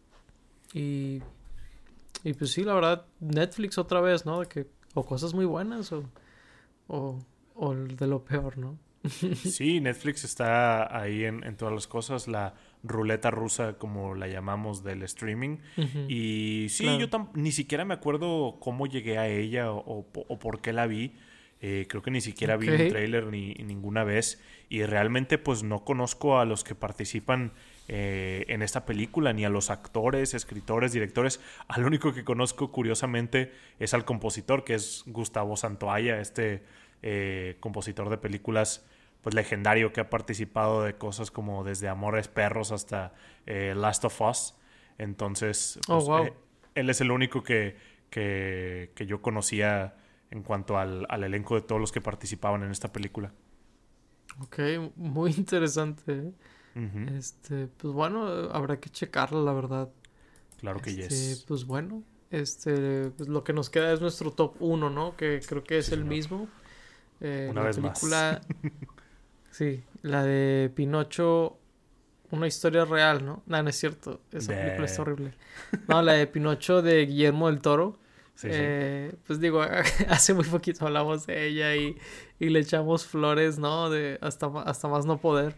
y, 0.73 1.21
y 2.27 2.33
pues 2.33 2.51
sí, 2.51 2.63
la 2.63 2.73
verdad, 2.73 3.05
Netflix 3.19 3.77
otra 3.77 4.01
vez, 4.01 4.25
¿no? 4.25 4.39
De 4.41 4.47
que, 4.47 4.67
o 4.93 5.05
cosas 5.05 5.33
muy 5.33 5.45
buenas 5.45 5.91
o, 5.91 6.03
o, 6.87 7.19
o 7.55 7.75
de 7.75 8.07
lo 8.07 8.23
peor, 8.23 8.57
¿no? 8.57 8.77
sí, 9.35 9.79
Netflix 9.79 10.23
está 10.23 10.99
ahí 10.99 11.23
en, 11.23 11.43
en 11.43 11.55
todas 11.55 11.73
las 11.73 11.87
cosas. 11.87 12.27
La, 12.27 12.53
ruleta 12.83 13.31
rusa, 13.31 13.73
como 13.73 14.15
la 14.15 14.27
llamamos, 14.27 14.83
del 14.83 15.03
streaming. 15.03 15.57
Y 16.07 16.67
sí, 16.69 16.85
yo 16.97 17.07
ni 17.33 17.51
siquiera 17.51 17.85
me 17.85 17.93
acuerdo 17.93 18.57
cómo 18.59 18.87
llegué 18.87 19.17
a 19.17 19.27
ella 19.27 19.71
o, 19.71 20.05
por 20.05 20.61
qué 20.61 20.73
la 20.73 20.87
vi. 20.87 21.13
Eh, 21.59 21.87
creo 21.89 22.03
que 22.03 22.11
ni 22.11 22.21
siquiera 22.21 22.55
vi 22.55 22.69
un 22.69 22.89
trailer 22.89 23.27
ni, 23.27 23.53
ninguna 23.55 24.03
vez. 24.03 24.41
Y 24.69 24.83
realmente 24.83 25.37
pues 25.37 25.63
no 25.63 25.83
conozco 25.83 26.39
a 26.39 26.45
los 26.45 26.63
que 26.63 26.75
participan 26.75 27.53
eh, 27.89 28.45
en 28.49 28.61
esta 28.61 28.85
película, 28.85 29.31
ni 29.31 29.45
a 29.45 29.49
los 29.49 29.69
actores, 29.69 30.33
escritores, 30.33 30.91
directores. 30.91 31.39
Al 31.67 31.85
único 31.85 32.13
que 32.13 32.23
conozco, 32.23 32.71
curiosamente, 32.71 33.53
es 33.79 33.93
al 33.93 34.03
compositor, 34.03 34.63
que 34.63 34.73
es 34.73 35.03
Gustavo 35.05 35.55
Santoaya, 35.55 36.19
este 36.19 36.63
eh, 37.01 37.57
compositor 37.59 38.09
de 38.09 38.17
películas 38.17 38.85
pues 39.21 39.35
legendario 39.35 39.93
que 39.93 40.01
ha 40.01 40.09
participado 40.09 40.83
de 40.83 40.95
cosas 40.95 41.31
como 41.31 41.63
desde 41.63 41.87
Amores 41.87 42.27
Perros 42.27 42.71
hasta 42.71 43.13
eh, 43.45 43.73
Last 43.75 44.05
of 44.05 44.21
Us. 44.21 44.55
Entonces, 44.97 45.79
oh, 45.87 46.05
pues, 46.05 46.33
él 46.75 46.89
es 46.89 47.01
el 47.01 47.11
único 47.11 47.43
que, 47.43 47.75
que, 48.09 49.05
yo 49.05 49.21
conocía 49.21 49.95
en 50.31 50.43
cuanto 50.43 50.77
al, 50.77 51.05
elenco 51.23 51.55
de 51.55 51.61
todos 51.61 51.79
los 51.79 51.91
que 51.91 52.01
participaban 52.01 52.63
en 52.63 52.71
esta 52.71 52.91
película. 52.91 53.31
Ok, 54.41 54.59
muy 54.95 55.31
interesante. 55.37 56.33
¿Eh? 56.77 57.17
Este, 57.17 57.67
pues 57.67 57.93
bueno, 57.93 58.25
habrá 58.51 58.79
que 58.79 58.89
checarla, 58.89 59.41
la 59.41 59.53
verdad. 59.53 59.89
Claro 60.59 60.79
que 60.79 60.91
este, 60.91 61.09
yes. 61.09 61.45
Pues 61.47 61.65
bueno, 61.65 62.03
este, 62.31 63.11
pues 63.17 63.29
lo 63.29 63.43
que 63.43 63.53
nos 63.53 63.69
queda 63.69 63.91
es 63.93 64.01
nuestro 64.01 64.31
top 64.31 64.55
1, 64.59 64.89
¿no? 64.89 65.15
Que 65.15 65.41
creo 65.45 65.63
que 65.63 65.77
es 65.77 65.91
el 65.91 66.05
mismo. 66.05 66.47
Una 67.19 67.63
vez 67.63 67.77
película... 67.77 68.41
más. 68.61 68.71
Sí, 69.57 69.83
la 70.03 70.23
de 70.23 70.71
Pinocho, 70.75 71.57
una 72.29 72.45
historia 72.45 72.85
real, 72.85 73.25
¿no? 73.25 73.41
No, 73.47 73.63
no 73.63 73.69
es 73.69 73.75
cierto. 73.75 74.21
Esa 74.31 74.53
película 74.53 74.85
es 74.85 74.99
horrible. 74.99 75.33
No, 75.87 76.03
la 76.03 76.13
de 76.13 76.27
Pinocho 76.27 76.83
de 76.83 77.07
Guillermo 77.07 77.47
del 77.47 77.59
Toro. 77.59 77.97
Sí, 78.35 78.49
eh, 78.51 79.15
Pues 79.25 79.39
digo, 79.39 79.63
hace 80.09 80.35
muy 80.35 80.43
poquito 80.45 80.85
hablamos 80.85 81.25
de 81.25 81.47
ella 81.47 81.75
y, 81.75 81.97
y, 82.39 82.49
le 82.49 82.59
echamos 82.59 83.07
flores, 83.07 83.57
¿no? 83.57 83.89
De 83.89 84.19
hasta, 84.21 84.45
hasta 84.61 84.87
más 84.87 85.07
no 85.07 85.19
poder. 85.19 85.55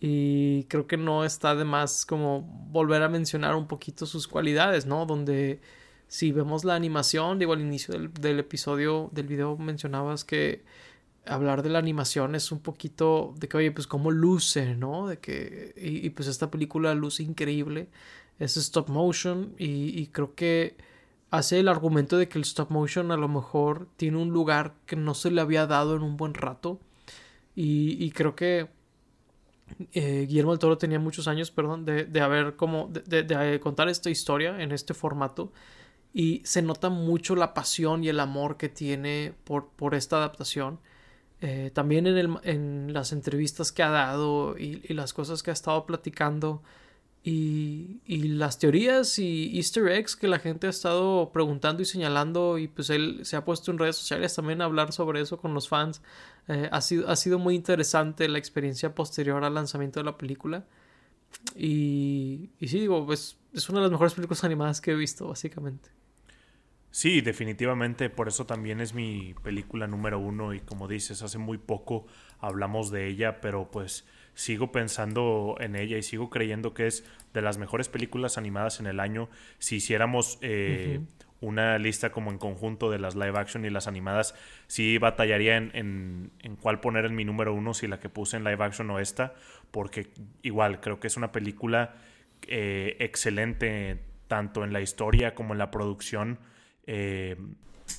Y 0.00 0.64
creo 0.64 0.86
que 0.86 0.96
no 0.96 1.24
está 1.24 1.54
de 1.54 1.64
más 1.64 2.06
como 2.06 2.42
volver 2.70 3.02
a 3.02 3.08
mencionar 3.08 3.54
un 3.54 3.66
poquito 3.66 4.06
sus 4.06 4.26
cualidades, 4.26 4.86
¿no? 4.86 5.04
Donde 5.06 5.60
si 6.08 6.32
vemos 6.32 6.64
la 6.64 6.74
animación, 6.74 7.38
digo, 7.38 7.52
al 7.52 7.60
inicio 7.60 7.92
del, 7.92 8.12
del 8.14 8.38
episodio, 8.38 9.10
del 9.12 9.26
video 9.26 9.56
mencionabas 9.58 10.24
que 10.24 10.64
hablar 11.26 11.62
de 11.62 11.70
la 11.70 11.78
animación 11.78 12.34
es 12.34 12.52
un 12.52 12.60
poquito 12.60 13.34
de 13.38 13.48
que, 13.48 13.56
oye, 13.56 13.72
pues 13.72 13.86
cómo 13.86 14.10
luce, 14.10 14.74
¿no? 14.74 15.06
De 15.06 15.18
que, 15.18 15.72
y, 15.76 16.10
pues 16.10 16.28
esta 16.28 16.50
película 16.50 16.94
luce 16.94 17.22
increíble, 17.22 17.88
es 18.38 18.56
stop 18.56 18.88
motion 18.88 19.54
y, 19.58 20.06
creo 20.08 20.34
que 20.34 20.76
hace 21.30 21.60
el 21.60 21.68
argumento 21.68 22.18
de 22.18 22.28
que 22.28 22.38
el 22.38 22.44
stop 22.44 22.70
motion 22.70 23.12
a 23.12 23.16
lo 23.16 23.28
mejor 23.28 23.88
tiene 23.96 24.18
un 24.18 24.30
lugar 24.30 24.74
que 24.86 24.96
no 24.96 25.14
se 25.14 25.30
le 25.30 25.40
había 25.40 25.66
dado 25.66 25.96
en 25.96 26.02
un 26.02 26.16
buen 26.16 26.34
rato. 26.34 26.80
Y, 27.54 28.10
creo 28.12 28.34
que 28.34 28.68
eh, 29.92 30.26
Guillermo 30.28 30.52
del 30.52 30.58
Toro 30.58 30.78
tenía 30.78 30.98
muchos 30.98 31.28
años, 31.28 31.50
perdón, 31.50 31.84
de, 31.84 32.04
de 32.04 32.20
haber 32.20 32.56
como, 32.56 32.88
de, 32.88 33.22
de, 33.22 33.60
contar 33.60 33.88
esta 33.88 34.10
historia 34.10 34.60
en 34.62 34.72
este 34.72 34.94
formato. 34.94 35.52
Y 36.12 36.42
se 36.44 36.62
nota 36.62 36.90
mucho 36.90 37.36
la 37.36 37.54
pasión 37.54 38.02
y 38.02 38.08
el 38.08 38.18
amor 38.20 38.56
que 38.56 38.68
tiene 38.68 39.34
por, 39.44 39.68
por 39.68 39.94
esta 39.94 40.16
adaptación. 40.16 40.80
Eh, 41.40 41.70
también 41.72 42.06
en, 42.06 42.18
el, 42.18 42.36
en, 42.42 42.92
las 42.92 43.12
entrevistas 43.12 43.72
que 43.72 43.82
ha 43.82 43.88
dado 43.88 44.58
y, 44.58 44.82
las 44.92 45.14
cosas 45.14 45.42
que 45.42 45.50
ha 45.50 45.54
estado 45.54 45.86
platicando 45.86 46.62
y, 47.22 48.00
y, 48.06 48.28
las 48.28 48.58
teorías 48.58 49.18
y 49.18 49.56
easter 49.56 49.88
eggs 49.88 50.16
que 50.16 50.26
la 50.26 50.38
gente 50.38 50.66
ha 50.66 50.70
estado 50.70 51.30
preguntando 51.32 51.82
y 51.82 51.84
señalando 51.84 52.56
y 52.56 52.66
pues 52.68 52.88
él 52.88 53.20
se 53.24 53.36
ha 53.36 53.44
puesto 53.44 53.70
en 53.70 53.78
redes 53.78 53.96
sociales 53.96 54.34
también 54.34 54.62
a 54.62 54.64
hablar 54.64 54.92
sobre 54.92 55.20
eso 55.20 55.38
con 55.38 55.52
los 55.52 55.68
fans. 55.68 56.00
Eh, 56.48 56.68
ha, 56.72 56.80
sido, 56.80 57.08
ha 57.10 57.16
sido 57.16 57.38
muy 57.38 57.54
interesante 57.54 58.26
la 58.28 58.38
experiencia 58.38 58.94
posterior 58.94 59.44
al 59.44 59.54
lanzamiento 59.54 60.00
de 60.00 60.04
la 60.04 60.16
película. 60.16 60.64
Y, 61.56 62.50
y 62.58 62.68
sí, 62.68 62.80
digo, 62.80 63.04
pues 63.04 63.36
es 63.52 63.68
una 63.68 63.80
de 63.80 63.84
las 63.84 63.92
mejores 63.92 64.14
películas 64.14 64.42
animadas 64.44 64.80
que 64.80 64.92
he 64.92 64.94
visto, 64.94 65.28
básicamente. 65.28 65.90
Sí, 66.92 67.20
definitivamente, 67.20 68.10
por 68.10 68.26
eso 68.26 68.46
también 68.46 68.80
es 68.80 68.94
mi 68.94 69.34
película 69.44 69.86
número 69.86 70.18
uno 70.18 70.54
y 70.54 70.60
como 70.60 70.88
dices, 70.88 71.22
hace 71.22 71.38
muy 71.38 71.56
poco 71.56 72.06
hablamos 72.40 72.90
de 72.90 73.06
ella, 73.06 73.40
pero 73.40 73.70
pues 73.70 74.04
sigo 74.34 74.72
pensando 74.72 75.56
en 75.60 75.76
ella 75.76 75.98
y 75.98 76.02
sigo 76.02 76.30
creyendo 76.30 76.74
que 76.74 76.86
es 76.86 77.04
de 77.34 77.42
las 77.42 77.58
mejores 77.58 77.88
películas 77.88 78.38
animadas 78.38 78.80
en 78.80 78.86
el 78.86 79.00
año. 79.00 79.28
Si 79.58 79.76
hiciéramos 79.76 80.38
eh, 80.42 81.00
una 81.40 81.78
lista 81.78 82.10
como 82.10 82.30
en 82.30 82.38
conjunto 82.38 82.90
de 82.90 82.98
las 82.98 83.14
live 83.14 83.38
action 83.38 83.64
y 83.64 83.70
las 83.70 83.86
animadas, 83.86 84.34
sí 84.66 84.98
batallaría 84.98 85.56
en, 85.56 86.30
en, 86.40 86.56
cuál 86.56 86.80
poner 86.80 87.04
en 87.04 87.14
mi 87.14 87.24
número 87.24 87.54
uno, 87.54 87.74
si 87.74 87.86
la 87.86 87.98
que 87.98 88.08
puse 88.08 88.36
en 88.36 88.44
live 88.44 88.62
action 88.62 88.90
o 88.90 88.98
esta, 88.98 89.34
porque 89.70 90.08
igual 90.42 90.80
creo 90.80 91.00
que 91.00 91.06
es 91.06 91.16
una 91.16 91.32
película 91.32 91.94
eh, 92.46 92.96
excelente 93.00 94.00
tanto 94.26 94.64
en 94.64 94.72
la 94.72 94.80
historia 94.80 95.34
como 95.34 95.54
en 95.54 95.58
la 95.58 95.70
producción. 95.70 96.38
Eh, 96.86 97.36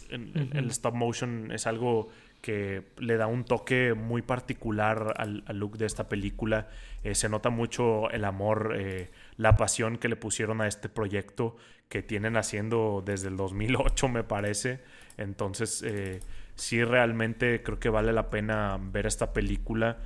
el 0.09 0.69
stop 0.69 0.95
motion 0.95 1.51
es 1.51 1.67
algo 1.67 2.09
que 2.41 2.83
le 2.97 3.17
da 3.17 3.27
un 3.27 3.45
toque 3.45 3.93
muy 3.93 4.23
particular 4.23 5.13
al, 5.17 5.43
look 5.53 5.77
de 5.77 5.85
esta 5.85 6.09
película. 6.09 6.67
Eh, 7.03 7.15
se 7.15 7.29
nota 7.29 7.49
mucho 7.49 8.09
el 8.09 8.25
amor, 8.25 8.73
eh, 8.75 9.11
la 9.37 9.55
pasión 9.55 9.97
que 9.97 10.09
le 10.09 10.15
pusieron 10.15 10.59
a 10.59 10.67
este 10.67 10.89
proyecto 10.89 11.55
que 11.87 12.01
tienen 12.01 12.37
haciendo 12.37 13.03
desde 13.05 13.27
el 13.27 13.37
2008 13.37 14.09
me 14.09 14.23
parece. 14.23 14.79
Entonces 15.17 15.83
eh, 15.85 16.19
sí 16.55 16.83
realmente 16.83 17.61
creo 17.61 17.79
que 17.79 17.89
vale 17.89 18.11
la 18.11 18.29
pena 18.31 18.79
ver 18.81 19.05
esta 19.05 19.33
película. 19.33 19.99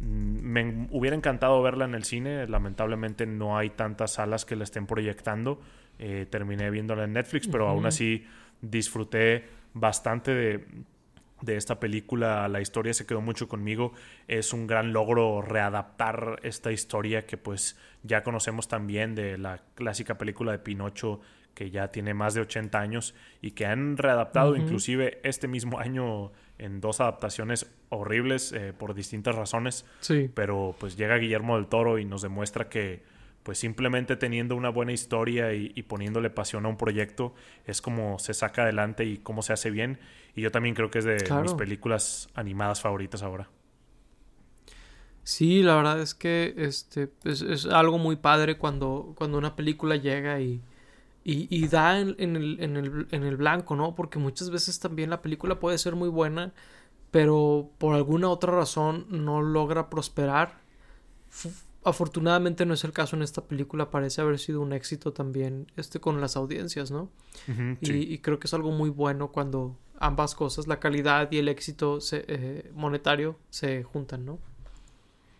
Mm, 0.00 0.40
me 0.40 0.88
hubiera 0.90 1.14
encantado 1.14 1.62
verla 1.62 1.84
en 1.84 1.94
el 1.94 2.04
cine, 2.04 2.48
lamentablemente 2.48 3.26
no 3.26 3.58
hay 3.58 3.70
tantas 3.70 4.14
salas 4.14 4.46
que 4.46 4.56
la 4.56 4.64
estén 4.64 4.86
proyectando. 4.86 5.60
terminé 6.30 6.68
viéndola 6.70 7.04
en 7.04 7.12
Netflix, 7.12 7.46
pero 7.46 7.68
aún 7.68 7.86
así 7.86 8.24
disfruté 8.60 9.44
bastante 9.74 10.34
de 10.34 10.66
de 11.42 11.56
esta 11.56 11.80
película, 11.80 12.48
la 12.48 12.60
historia 12.60 12.94
se 12.94 13.06
quedó 13.06 13.20
mucho 13.20 13.48
conmigo. 13.48 13.92
Es 14.28 14.52
un 14.52 14.66
gran 14.66 14.92
logro 14.92 15.42
readaptar 15.42 16.40
esta 16.42 16.72
historia 16.72 17.26
que 17.26 17.36
pues 17.36 17.76
ya 18.02 18.22
conocemos 18.22 18.68
también 18.68 19.14
de 19.14 19.38
la 19.38 19.62
clásica 19.74 20.18
película 20.18 20.52
de 20.52 20.58
Pinocho 20.58 21.20
que 21.54 21.70
ya 21.70 21.88
tiene 21.88 22.14
más 22.14 22.34
de 22.34 22.40
80 22.40 22.80
años 22.80 23.14
y 23.42 23.50
que 23.50 23.66
han 23.66 23.98
readaptado 23.98 24.56
inclusive 24.56 25.20
este 25.22 25.48
mismo 25.48 25.78
año 25.78 26.32
en 26.58 26.80
dos 26.80 27.00
adaptaciones 27.00 27.70
horribles 27.90 28.52
eh, 28.52 28.72
por 28.72 28.94
distintas 28.94 29.34
razones. 29.34 29.84
Sí. 30.00 30.30
Pero 30.32 30.74
pues 30.78 30.96
llega 30.96 31.16
Guillermo 31.16 31.56
del 31.56 31.66
Toro 31.66 31.98
y 31.98 32.04
nos 32.04 32.22
demuestra 32.22 32.68
que 32.68 33.02
pues 33.42 33.58
simplemente 33.58 34.16
teniendo 34.16 34.54
una 34.56 34.68
buena 34.68 34.92
historia 34.92 35.52
y, 35.52 35.82
poniéndole 35.82 36.30
pasión 36.30 36.64
a 36.66 36.68
un 36.68 36.76
proyecto 36.76 37.34
es 37.66 37.82
como 37.82 38.18
se 38.18 38.34
saca 38.34 38.62
adelante 38.62 39.04
y 39.04 39.18
cómo 39.18 39.42
se 39.42 39.52
hace 39.52 39.70
bien. 39.70 39.98
Y 40.34 40.42
yo 40.42 40.50
también 40.50 40.74
creo 40.74 40.90
que 40.90 41.00
es 41.00 41.04
de 41.04 41.16
mis 41.42 41.54
películas 41.54 42.28
animadas 42.34 42.80
favoritas 42.80 43.22
ahora. 43.22 43.50
Sí, 45.24 45.62
la 45.62 45.76
verdad 45.76 46.00
es 46.00 46.14
que 46.14 46.54
este 46.56 47.10
es, 47.24 47.66
algo 47.66 47.98
muy 47.98 48.16
padre 48.16 48.58
cuando, 48.58 49.14
cuando 49.16 49.38
una 49.38 49.54
película 49.54 49.96
llega 49.96 50.40
y, 50.40 50.60
y, 51.24 51.68
da 51.68 52.00
en, 52.00 52.16
el, 52.18 52.58
en, 52.60 52.76
el, 52.76 53.06
en 53.10 53.22
el 53.22 53.36
blanco, 53.36 53.76
¿no? 53.76 53.94
Porque 53.94 54.18
muchas 54.18 54.50
veces 54.50 54.80
también 54.80 55.10
la 55.10 55.22
película 55.22 55.60
puede 55.60 55.78
ser 55.78 55.94
muy 55.94 56.08
buena, 56.08 56.52
pero 57.12 57.70
por 57.78 57.94
alguna 57.94 58.30
otra 58.30 58.52
razón 58.52 59.06
no 59.10 59.42
logra 59.42 59.90
prosperar 59.90 60.60
afortunadamente 61.84 62.66
no 62.66 62.74
es 62.74 62.84
el 62.84 62.92
caso 62.92 63.16
en 63.16 63.22
esta 63.22 63.44
película, 63.44 63.90
parece 63.90 64.20
haber 64.20 64.38
sido 64.38 64.60
un 64.60 64.72
éxito 64.72 65.12
también 65.12 65.66
este 65.76 66.00
con 66.00 66.20
las 66.20 66.36
audiencias, 66.36 66.90
¿no? 66.90 67.10
y, 67.80 68.18
creo 68.18 68.38
que 68.38 68.46
es 68.46 68.54
algo 68.54 68.70
muy 68.70 68.90
bueno 68.90 69.32
cuando 69.32 69.76
ambas 69.98 70.34
cosas, 70.34 70.66
la 70.66 70.78
calidad 70.80 71.30
y 71.32 71.38
el 71.38 71.48
éxito 71.48 71.98
eh, 72.12 72.70
monetario 72.74 73.38
se 73.50 73.82
juntan, 73.82 74.24
¿no? 74.24 74.38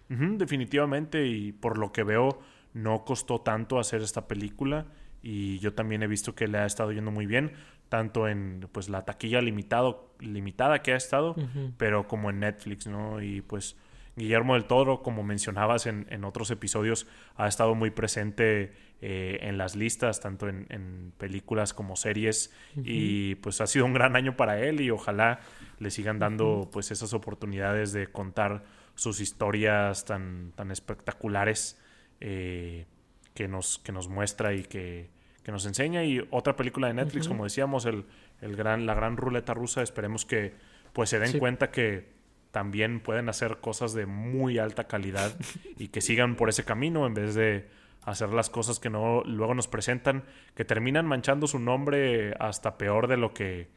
definitivamente 0.09 1.27
y 1.27 1.53
por 1.53 1.79
lo 1.79 1.91
que 1.91 2.03
veo 2.03 2.39
no 2.75 3.03
costó 3.03 3.41
tanto 3.41 3.79
hacer 3.79 4.03
esta 4.03 4.29
película 4.29 4.85
y 5.23 5.59
yo 5.61 5.73
también 5.73 6.03
he 6.03 6.07
visto 6.07 6.35
que 6.35 6.49
le 6.49 6.59
ha 6.59 6.67
estado 6.67 6.93
yendo 6.93 7.11
muy 7.11 7.25
bien 7.25 7.53
tanto 7.89 8.27
en 8.27 8.69
pues 8.73 8.89
la 8.89 9.05
taquilla 9.05 9.43
limitado, 9.43 10.15
limitada 10.19 10.81
que 10.81 10.95
ha 10.95 10.97
estado, 10.97 11.37
pero 11.77 12.09
como 12.09 12.31
en 12.31 12.41
Netflix, 12.41 12.87
¿no? 12.87 13.21
Y 13.23 13.43
pues 13.43 13.77
Guillermo 14.17 14.55
del 14.55 14.65
Toro, 14.65 15.03
como 15.03 15.23
mencionabas 15.23 15.87
en, 15.87 16.25
otros 16.25 16.51
episodios, 16.51 17.07
ha 17.37 17.49
estado 17.49 17.75
muy 17.75 17.91
presente 17.91 18.73
eh, 19.01 19.39
en 19.43 19.57
las 19.57 19.75
listas, 19.75 20.21
tanto 20.21 20.49
en, 20.49 21.13
películas 21.17 21.73
como 21.73 21.97
series, 21.97 22.53
y 22.77 23.37
pues 23.37 23.61
ha 23.61 23.67
sido 23.67 23.87
un 23.87 23.95
gran 23.95 24.15
año 24.15 24.37
para 24.37 24.61
él 24.61 24.81
y 24.81 24.91
ojalá 24.91 25.41
le 25.79 25.91
sigan 25.91 26.19
dando 26.19 26.69
pues 26.71 26.91
esas 26.91 27.15
oportunidades 27.15 27.93
de 27.93 28.07
contar 28.07 28.65
sus 28.95 29.21
historias 29.21 30.05
tan, 30.05 30.53
tan 30.57 30.71
espectaculares 30.71 31.81
eh, 32.21 32.87
que, 33.35 33.49
nos, 33.49 33.79
que 33.79 33.93
nos 33.93 34.09
muestra 34.09 34.53
y 34.53 34.65
que, 34.65 35.11
nos 35.47 35.65
enseña. 35.65 36.05
Y 36.05 36.27
otra 36.31 36.55
película 36.55 36.89
de 36.89 36.95
Netflix, 36.95 37.29
como 37.29 37.45
decíamos, 37.45 37.87
el, 37.87 38.05
el 38.43 38.57
gran, 38.57 38.85
la 38.87 38.95
gran 38.95 39.17
ruleta 39.17 39.55
rusa, 39.55 39.83
esperemos 39.83 40.27
que 40.27 40.53
pues 40.93 41.09
se 41.11 41.19
den 41.19 41.39
cuenta 41.39 41.71
que 41.71 42.22
también 42.53 43.01
pueden 43.01 43.29
hacer 43.29 43.59
cosas 43.61 43.95
de 43.95 44.07
muy 44.07 44.59
alta 44.59 44.85
calidad 44.85 45.37
y 45.79 45.89
que 45.89 46.01
sigan 46.01 46.37
por 46.37 46.49
ese 46.49 46.65
camino 46.65 47.07
en 47.07 47.15
vez 47.15 47.35
de 47.35 47.69
hacer 48.05 48.31
las 48.31 48.51
cosas 48.51 48.79
que 48.79 48.91
no 48.91 49.23
luego 49.25 49.55
nos 49.55 49.69
presentan 49.69 50.25
que 50.55 50.65
terminan 50.65 51.07
manchando 51.07 51.47
su 51.47 51.59
nombre 51.59 52.35
hasta 52.39 52.79
peor 52.79 53.09
de 53.09 53.17
lo 53.17 53.33
que 53.33 53.71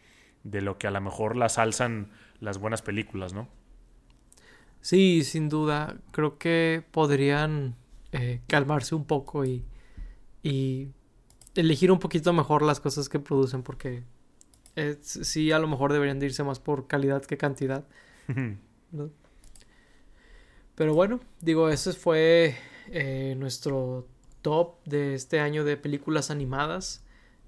de 0.43 0.61
lo 0.61 0.77
que 0.77 0.88
a 0.88 0.91
lo 0.91 1.01
mejor 1.01 1.35
las 1.35 1.57
alzan 1.57 2.11
las 2.39 2.59
buenas 2.59 2.81
películas, 2.81 3.33
¿no? 3.33 3.47
Sí, 4.81 5.23
sin 5.23 5.49
duda. 5.49 5.97
Creo 6.11 6.38
que 6.38 6.83
podrían 6.91 7.75
eh, 8.11 8.41
calmarse 8.47 8.93
un 8.93 9.05
poco 9.05 9.43
y, 9.43 9.65
y 10.43 10.89
elegir 11.55 11.91
un 11.91 11.97
poquito 11.97 12.31
mejor 12.33 12.61
las 12.61 12.79
cosas 12.79 13.09
que 13.09 13.19
producen 13.19 13.63
porque 13.63 14.03
eh, 14.75 14.97
sí 15.01 15.51
a 15.51 15.59
lo 15.59 15.67
mejor 15.67 15.91
deberían 15.91 16.21
irse 16.21 16.43
más 16.43 16.59
por 16.59 16.88
calidad 16.88 17.25
que 17.25 17.38
cantidad. 17.38 17.88
Pero 20.76 20.93
bueno, 20.93 21.19
digo, 21.41 21.69
ese 21.69 21.93
fue 21.93 22.56
eh, 22.91 23.36
nuestro 23.38 24.08
top 24.41 24.84
de 24.86 25.15
este 25.15 25.39
año 25.39 25.63
de 25.63 25.78
películas 25.78 26.32
animadas. 26.32 27.06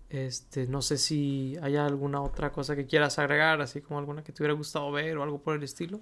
Este, 0.10 0.68
no 0.68 0.82
sé 0.82 0.98
si 0.98 1.58
hay 1.62 1.76
alguna 1.76 2.22
otra 2.22 2.52
cosa 2.52 2.76
que 2.76 2.86
quieras 2.86 3.20
agregar, 3.20 3.62
así 3.62 3.82
como 3.82 4.00
alguna 4.00 4.24
que 4.24 4.32
te 4.32 4.42
hubiera 4.42 4.54
gustado 4.54 4.92
ver 4.92 5.18
o 5.18 5.24
algo 5.24 5.42
por 5.42 5.56
el 5.56 5.64
estilo. 5.64 6.00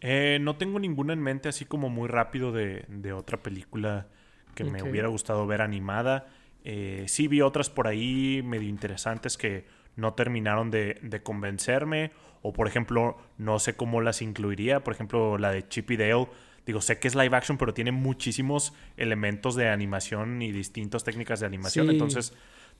Eh, 0.00 0.38
no 0.40 0.56
tengo 0.56 0.80
ninguna 0.80 1.12
en 1.12 1.20
mente 1.20 1.48
así 1.48 1.64
como 1.64 1.88
muy 1.88 2.08
rápido 2.08 2.50
de, 2.50 3.12
otra 3.12 3.40
película 3.40 4.08
que 4.54 4.64
me 4.64 4.82
hubiera 4.82 5.08
gustado 5.08 5.46
ver 5.46 5.62
animada. 5.62 6.26
Eh, 6.64 7.04
sí 7.06 7.28
vi 7.28 7.40
otras 7.40 7.70
por 7.70 7.86
ahí 7.86 8.42
medio 8.44 8.68
interesantes 8.68 9.36
que 9.36 9.66
no 9.96 10.14
terminaron 10.14 10.70
de, 10.70 10.98
de, 11.02 11.22
convencerme. 11.22 12.12
O 12.42 12.52
por 12.52 12.66
ejemplo, 12.66 13.18
no 13.38 13.58
sé 13.58 13.74
cómo 13.74 14.00
las 14.00 14.22
incluiría. 14.22 14.82
Por 14.82 14.94
ejemplo, 14.94 15.38
la 15.38 15.50
de 15.50 15.68
Chip 15.68 15.90
y 15.90 15.96
Dale. 15.96 16.28
Digo, 16.66 16.80
sé 16.80 16.98
que 16.98 17.08
es 17.08 17.14
live 17.14 17.36
action, 17.36 17.58
pero 17.58 17.74
tiene 17.74 17.90
muchísimos 17.92 18.72
elementos 18.96 19.56
de 19.56 19.68
animación 19.68 20.42
y 20.42 20.52
distintas 20.52 21.02
técnicas 21.02 21.40
de 21.40 21.46
animación. 21.46 21.90
Entonces, 21.90 22.34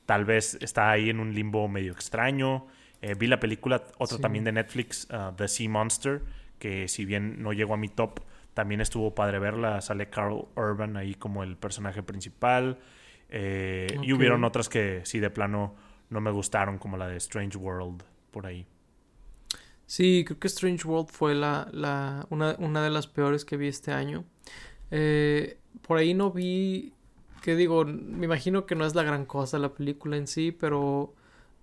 tal 0.06 0.24
vez 0.24 0.56
está 0.60 0.90
ahí 0.90 1.10
en 1.10 1.18
un 1.18 1.34
limbo 1.34 1.66
medio 1.68 1.92
extraño. 1.92 2.66
Eh, 3.00 3.14
vi 3.14 3.26
la 3.26 3.40
película, 3.40 3.82
otra 3.98 4.18
también 4.18 4.44
de 4.44 4.52
Netflix, 4.52 5.08
uh, 5.10 5.34
The 5.34 5.48
Sea 5.48 5.68
Monster, 5.68 6.22
que 6.60 6.86
si 6.86 7.04
bien 7.04 7.42
no 7.42 7.52
llegó 7.52 7.74
a 7.74 7.76
mi 7.76 7.88
top, 7.88 8.20
también 8.54 8.80
estuvo 8.80 9.14
padre 9.14 9.40
verla. 9.40 9.80
Sale 9.80 10.08
Carl 10.08 10.46
Urban 10.54 10.96
ahí 10.96 11.14
como 11.14 11.42
el 11.42 11.56
personaje 11.56 12.04
principal. 12.04 12.78
Eh, 13.30 13.98
y 14.02 14.12
hubieron 14.12 14.44
otras 14.44 14.68
que 14.68 15.00
sí, 15.04 15.18
de 15.18 15.30
plano 15.30 15.74
no 16.12 16.20
me 16.20 16.30
gustaron, 16.30 16.78
como 16.78 16.96
la 16.96 17.08
de 17.08 17.16
Strange 17.16 17.56
World, 17.56 18.02
por 18.30 18.46
ahí. 18.46 18.66
Sí, 19.86 20.24
creo 20.26 20.38
que 20.38 20.46
Strange 20.46 20.86
World 20.86 21.08
fue 21.10 21.34
la, 21.34 21.68
la 21.72 22.26
una, 22.30 22.56
una 22.58 22.82
de 22.82 22.90
las 22.90 23.06
peores 23.06 23.44
que 23.44 23.56
vi 23.56 23.68
este 23.68 23.92
año. 23.92 24.24
Eh, 24.90 25.58
por 25.86 25.98
ahí 25.98 26.14
no 26.14 26.30
vi, 26.30 26.92
que 27.42 27.56
digo, 27.56 27.84
me 27.84 28.26
imagino 28.26 28.66
que 28.66 28.74
no 28.74 28.86
es 28.86 28.94
la 28.94 29.02
gran 29.02 29.26
cosa 29.26 29.58
la 29.58 29.74
película 29.74 30.16
en 30.16 30.26
sí, 30.26 30.52
pero 30.52 31.14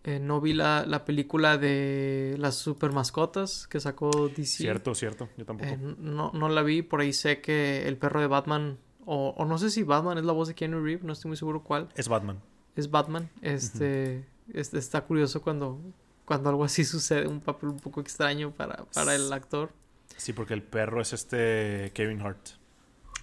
eh, 0.03 0.19
no 0.19 0.41
vi 0.41 0.53
la, 0.53 0.85
la, 0.85 1.05
película 1.05 1.57
de 1.57 2.35
las 2.39 2.55
super 2.55 2.91
mascotas 2.91 3.67
que 3.67 3.79
sacó 3.79 4.29
DC. 4.29 4.45
Cierto, 4.45 4.95
cierto, 4.95 5.29
yo 5.37 5.45
tampoco. 5.45 5.69
Eh, 5.69 5.77
no, 5.99 6.31
no 6.33 6.49
la 6.49 6.63
vi, 6.63 6.81
por 6.81 7.01
ahí 7.01 7.13
sé 7.13 7.41
que 7.41 7.87
el 7.87 7.97
perro 7.97 8.21
de 8.21 8.27
Batman, 8.27 8.77
o, 9.05 9.33
o, 9.37 9.45
no 9.45 9.57
sé 9.57 9.69
si 9.69 9.83
Batman 9.83 10.17
es 10.17 10.25
la 10.25 10.33
voz 10.33 10.47
de 10.47 10.55
Keanu 10.55 10.83
Reeves, 10.83 11.03
no 11.03 11.13
estoy 11.13 11.29
muy 11.29 11.37
seguro 11.37 11.63
cuál. 11.63 11.89
Es 11.95 12.07
Batman. 12.07 12.39
Es 12.75 12.89
Batman. 12.89 13.29
Este, 13.41 14.25
este 14.53 14.77
está 14.77 15.01
curioso 15.01 15.41
cuando, 15.41 15.79
cuando 16.25 16.49
algo 16.49 16.63
así 16.63 16.83
sucede, 16.85 17.27
un 17.27 17.41
papel 17.41 17.69
un 17.69 17.79
poco 17.79 18.01
extraño 18.01 18.51
para, 18.51 18.85
para 18.93 19.15
el 19.15 19.31
actor. 19.31 19.71
Sí, 20.17 20.33
porque 20.33 20.53
el 20.53 20.63
perro 20.63 21.01
es 21.01 21.13
este 21.13 21.91
Kevin 21.93 22.21
Hart. 22.21 22.49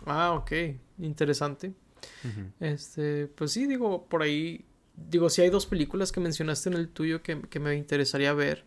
Ah, 0.07 0.33
ok, 0.33 0.53
interesante. 0.99 1.75
Este, 2.61 3.27
pues 3.29 3.53
sí, 3.53 3.67
digo, 3.67 4.07
por 4.07 4.23
ahí 4.23 4.65
digo, 4.97 5.29
si 5.31 5.43
hay 5.43 5.51
dos 5.51 5.67
películas 5.67 6.13
que 6.13 6.21
mencionaste 6.21 6.71
en 6.71 6.75
el 6.77 6.89
tuyo 6.89 7.23
que, 7.23 7.61
me 7.61 7.75
interesaría 7.75 8.33
ver. 8.33 8.65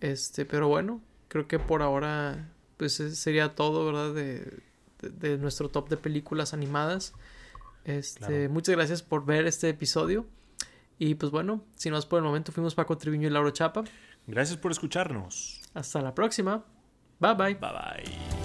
Este, 0.00 0.44
pero 0.44 0.68
bueno, 0.68 1.00
creo 1.28 1.48
que 1.48 1.58
por 1.58 1.82
ahora, 1.82 2.52
pues 2.76 2.94
sería 2.94 3.54
todo, 3.54 3.86
¿verdad? 3.86 4.14
De, 4.14 4.60
de, 5.00 5.38
nuestro 5.38 5.68
top 5.68 5.88
de 5.88 5.96
películas 5.96 6.52
animadas. 6.54 7.14
Este, 7.84 8.48
muchas 8.48 8.74
gracias 8.76 9.02
por 9.02 9.24
ver 9.24 9.46
este 9.46 9.68
episodio. 9.68 10.26
Y 10.98 11.14
pues 11.16 11.32
bueno, 11.32 11.64
si 11.74 11.90
no 11.90 11.98
es 11.98 12.06
por 12.06 12.18
el 12.18 12.24
momento, 12.24 12.52
fuimos 12.52 12.74
Paco 12.74 12.96
Triviño 12.96 13.28
y 13.28 13.30
Lauro 13.30 13.50
Chapa. 13.50 13.84
Gracias 14.26 14.58
por 14.58 14.70
escucharnos. 14.70 15.60
Hasta 15.74 16.00
la 16.00 16.14
próxima. 16.14 16.64
Bye 17.18 17.34
bye. 17.34 17.54
Bye 17.54 17.70
bye. 17.72 18.43